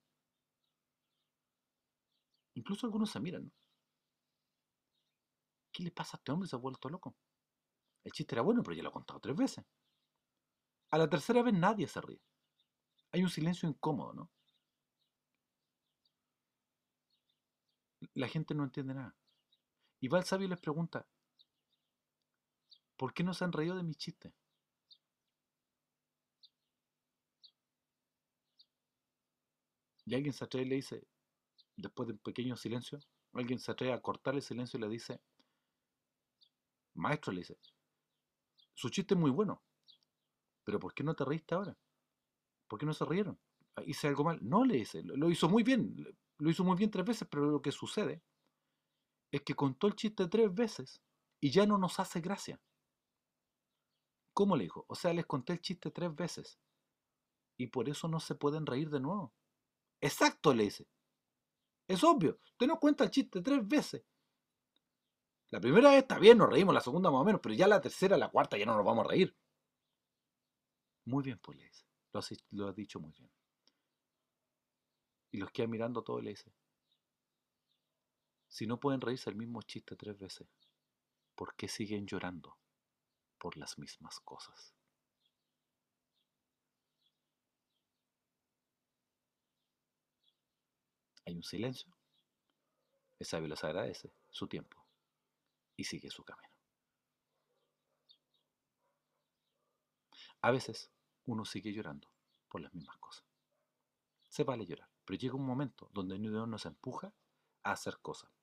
Incluso 2.55 2.87
algunos 2.87 3.11
se 3.11 3.21
miran. 3.21 3.51
¿Qué 5.73 5.83
le 5.85 5.91
pasa 5.93 6.17
a 6.17 6.19
este 6.19 6.33
hombre? 6.33 6.49
Se 6.49 6.57
ha 6.57 6.59
vuelto 6.59 6.89
loco. 6.89 7.17
El 8.05 8.13
chiste 8.13 8.35
era 8.35 8.43
bueno, 8.43 8.63
pero 8.63 8.77
ya 8.77 8.83
lo 8.83 8.91
he 8.91 8.93
contado 8.93 9.21
tres 9.21 9.37
veces. 9.37 9.65
A 10.91 10.99
la 10.99 11.09
tercera 11.09 11.43
vez 11.43 11.55
nadie 11.55 11.87
se 11.87 12.01
ríe. 12.01 12.21
Hay 13.13 13.23
un 13.23 13.31
silencio 13.31 13.69
incómodo, 13.69 14.13
¿no? 14.13 14.31
la 18.15 18.29
gente 18.29 18.55
no 18.55 18.65
entiende 18.65 18.95
nada. 18.95 19.15
Y 20.01 20.09
va 20.09 20.23
sabio 20.23 20.49
les 20.49 20.59
pregunta, 20.59 21.07
¿por 22.97 23.13
qué 23.13 23.23
no 23.23 23.35
se 23.35 23.45
han 23.45 23.53
reído 23.53 23.77
de 23.77 23.83
mis 23.83 23.99
chistes? 23.99 24.33
Y 30.07 30.15
alguien 30.15 30.33
se 30.33 30.45
atreve 30.45 30.67
y 30.67 30.69
le 30.71 30.77
dice, 30.77 31.07
después 31.77 32.07
de 32.09 32.15
un 32.15 32.19
pequeño 32.19 32.57
silencio, 32.57 32.99
alguien 33.35 33.59
se 33.59 33.71
atreve 33.71 33.93
a 33.93 34.01
cortar 34.01 34.35
el 34.35 34.43
silencio 34.43 34.79
y 34.79 34.81
le 34.81 34.89
dice, 34.89 35.21
maestro, 36.95 37.33
le 37.33 37.41
dice, 37.41 37.59
su 38.75 38.89
chiste 38.89 39.15
es 39.15 39.21
muy 39.21 39.31
bueno, 39.31 39.63
pero 40.65 40.81
¿por 40.81 40.95
qué 40.95 41.05
no 41.05 41.15
te 41.15 41.27
reíste 41.27 41.55
ahora? 41.55 41.77
¿Por 42.67 42.79
qué 42.79 42.87
no 42.87 42.95
se 42.95 43.05
rieron? 43.05 43.39
¿Hice 43.85 44.09
algo 44.09 44.25
mal? 44.25 44.39
No, 44.43 44.65
le 44.65 44.77
dice, 44.77 45.03
lo 45.03 45.31
hizo 45.31 45.49
muy 45.49 45.63
bien, 45.63 45.95
lo 46.39 46.51
hizo 46.51 46.65
muy 46.65 46.77
bien 46.77 46.91
tres 46.91 47.05
veces, 47.05 47.29
pero 47.31 47.47
lo 47.47 47.61
que 47.61 47.71
sucede 47.71 48.23
es 49.31 49.43
que 49.43 49.55
contó 49.55 49.87
el 49.87 49.95
chiste 49.95 50.27
tres 50.29 50.53
veces 50.53 51.01
y 51.41 51.51
ya 51.51 51.67
no 51.67 51.79
nos 51.79 52.01
hace 52.01 52.21
gracia. 52.21 52.61
¿Cómo 54.33 54.57
le 54.57 54.65
dijo? 54.65 54.85
O 54.89 54.95
sea, 54.95 55.13
les 55.13 55.27
conté 55.27 55.53
el 55.55 55.61
chiste 55.61 55.91
tres 55.91 56.15
veces 56.15 56.59
y 57.57 57.67
por 57.67 57.89
eso 57.89 58.09
no 58.09 58.21
se 58.21 58.35
pueden 58.35 58.67
reír 58.67 58.91
de 58.91 59.01
nuevo. 59.01 59.33
Exacto, 60.01 60.55
le 60.55 60.65
dice. 60.65 60.89
Es 61.87 62.05
obvio, 62.05 62.39
usted 62.45 62.67
nos 62.67 62.79
cuenta 62.79 63.05
el 63.05 63.11
chiste 63.11 63.43
tres 63.43 63.67
veces. 63.67 64.05
La 65.51 65.61
primera 65.61 65.91
vez 65.91 66.03
está 66.03 66.19
bien, 66.19 66.39
nos 66.39 66.49
reímos, 66.49 66.73
la 66.73 66.81
segunda 66.81 67.11
más 67.11 67.23
o 67.23 67.25
menos, 67.25 67.41
pero 67.43 67.55
ya 67.55 67.67
la 67.67 67.81
tercera, 67.81 68.17
la 68.17 68.31
cuarta 68.31 68.57
ya 68.57 68.65
no 68.67 68.77
nos 68.77 68.87
vamos 68.87 69.05
a 69.05 69.09
reír. 69.09 69.37
Muy 71.05 71.25
bien, 71.25 71.39
pues 71.39 71.59
le 71.59 71.65
dice. 71.65 71.85
Lo 72.13 72.69
has, 72.69 72.75
dicho 72.75 73.01
muy 73.01 73.13
bien. 73.13 73.31
Y 75.33 75.39
los 75.39 75.51
queda 75.51 75.67
mirando 75.67 76.03
todo 76.03 76.21
le 76.21 76.31
dice, 76.31 76.53
si 78.51 78.67
no 78.67 78.79
pueden 78.81 79.01
reírse 79.01 79.31
el 79.31 79.37
mismo 79.37 79.63
chiste 79.63 79.97
tres 79.97 80.19
veces, 80.19 80.49
¿por 81.37 81.55
qué 81.55 81.69
siguen 81.69 82.07
llorando 82.07 82.59
por 83.39 83.57
las 83.57 83.79
mismas 83.79 84.19
cosas? 84.21 84.75
Hay 91.25 91.37
un 91.37 91.45
silencio. 91.45 91.97
El 93.21 93.27
sabio 93.27 93.49
les 93.49 93.63
agradece 93.63 94.13
su 94.31 94.49
tiempo 94.49 94.85
y 95.77 95.85
sigue 95.85 96.11
su 96.11 96.25
camino. 96.25 96.53
A 100.43 100.51
veces 100.51 100.91
uno 101.27 101.45
sigue 101.45 101.73
llorando 101.73 102.11
por 102.49 102.63
las 102.63 102.75
mismas 102.75 102.97
cosas. 102.99 103.25
Se 104.29 104.43
vale 104.43 104.67
llorar. 104.67 104.89
Pero 105.05 105.19
llega 105.19 105.35
un 105.37 105.47
momento 105.47 105.89
donde 105.93 106.19
Dios 106.19 106.49
nos 106.49 106.67
empuja 106.67 107.13
a 107.63 107.73
hacer 107.73 107.99
cosas. 108.01 108.40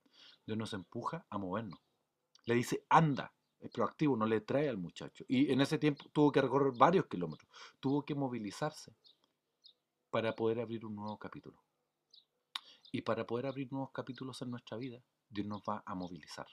Dios 0.47 0.57
nos 0.57 0.73
empuja 0.73 1.27
a 1.29 1.37
movernos. 1.37 1.79
Le 2.45 2.55
dice, 2.55 2.85
anda, 2.89 3.35
es 3.59 3.69
proactivo, 3.69 4.15
no 4.15 4.25
le 4.25 4.39
trae 4.39 4.69
al 4.69 4.77
muchacho. 4.77 5.25
Y 5.27 5.51
en 5.51 5.59
ese 5.59 5.77
tiempo 5.77 6.05
tuvo 6.13 6.31
que 6.31 6.41
recorrer 6.41 6.71
varios 6.77 7.05
kilómetros, 7.07 7.51
tuvo 7.81 8.03
que 8.05 8.15
movilizarse 8.15 8.95
para 10.09 10.33
poder 10.33 10.61
abrir 10.61 10.85
un 10.85 10.95
nuevo 10.95 11.19
capítulo. 11.19 11.61
Y 12.93 13.01
para 13.01 13.27
poder 13.27 13.47
abrir 13.47 13.69
nuevos 13.73 13.91
capítulos 13.91 14.41
en 14.41 14.51
nuestra 14.51 14.77
vida, 14.77 15.03
Dios 15.27 15.45
nos 15.45 15.61
va 15.63 15.83
a 15.85 15.93
movilizar. 15.93 16.47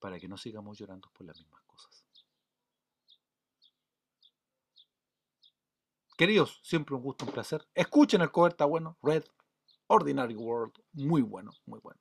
Para 0.00 0.18
que 0.18 0.26
no 0.26 0.36
sigamos 0.36 0.76
llorando 0.76 1.08
por 1.12 1.24
las 1.26 1.38
mismas 1.38 1.62
cosas. 1.62 2.04
Queridos, 6.18 6.58
siempre 6.64 6.96
un 6.96 7.02
gusto, 7.02 7.24
un 7.24 7.32
placer. 7.32 7.68
Escuchen 7.72 8.22
el 8.22 8.32
cover, 8.32 8.56
bueno. 8.66 8.98
Red, 9.02 9.24
Ordinary 9.88 10.34
World, 10.34 10.72
muy 10.92 11.22
bueno, 11.22 11.50
muy 11.66 11.80
bueno. 11.80 12.00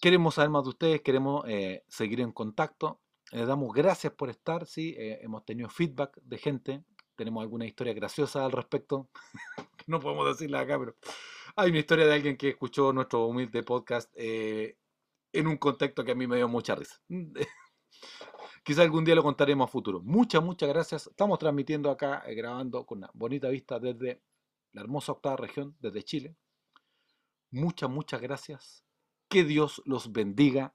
Queremos 0.00 0.34
saber 0.34 0.50
más 0.50 0.64
de 0.64 0.70
ustedes, 0.70 1.02
queremos 1.02 1.44
eh, 1.48 1.84
seguir 1.88 2.20
en 2.20 2.32
contacto. 2.32 3.00
Les 3.32 3.46
damos 3.46 3.72
gracias 3.72 4.12
por 4.12 4.28
estar, 4.28 4.66
sí, 4.66 4.94
eh, 4.98 5.18
hemos 5.22 5.44
tenido 5.44 5.68
feedback 5.68 6.20
de 6.22 6.38
gente, 6.38 6.84
tenemos 7.16 7.42
alguna 7.42 7.66
historia 7.66 7.94
graciosa 7.94 8.44
al 8.44 8.52
respecto, 8.52 9.08
no 9.86 10.00
podemos 10.00 10.26
decirla 10.26 10.60
acá, 10.60 10.78
pero 10.78 10.94
hay 11.56 11.70
una 11.70 11.78
historia 11.78 12.06
de 12.06 12.14
alguien 12.14 12.36
que 12.36 12.50
escuchó 12.50 12.92
nuestro 12.92 13.26
humilde 13.26 13.62
podcast 13.62 14.12
eh, 14.16 14.76
en 15.32 15.46
un 15.46 15.56
contexto 15.56 16.04
que 16.04 16.12
a 16.12 16.14
mí 16.14 16.26
me 16.26 16.36
dio 16.36 16.48
mucha 16.48 16.74
risa. 16.74 17.00
Quizá 18.64 18.82
algún 18.82 19.04
día 19.04 19.14
lo 19.14 19.22
contaremos 19.22 19.68
a 19.68 19.70
futuro. 19.70 20.00
Muchas, 20.02 20.42
muchas 20.42 20.68
gracias. 20.68 21.06
Estamos 21.06 21.38
transmitiendo 21.38 21.90
acá, 21.90 22.22
eh, 22.26 22.34
grabando 22.34 22.86
con 22.86 22.98
una 22.98 23.10
bonita 23.12 23.48
vista 23.48 23.78
desde 23.78 24.22
la 24.74 24.82
hermosa 24.82 25.12
octava 25.12 25.36
región 25.36 25.76
desde 25.80 26.02
Chile. 26.02 26.36
Muchas, 27.50 27.88
muchas 27.88 28.20
gracias. 28.20 28.84
Que 29.28 29.44
Dios 29.44 29.80
los 29.86 30.12
bendiga. 30.12 30.74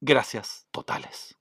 Gracias 0.00 0.66
totales. 0.70 1.39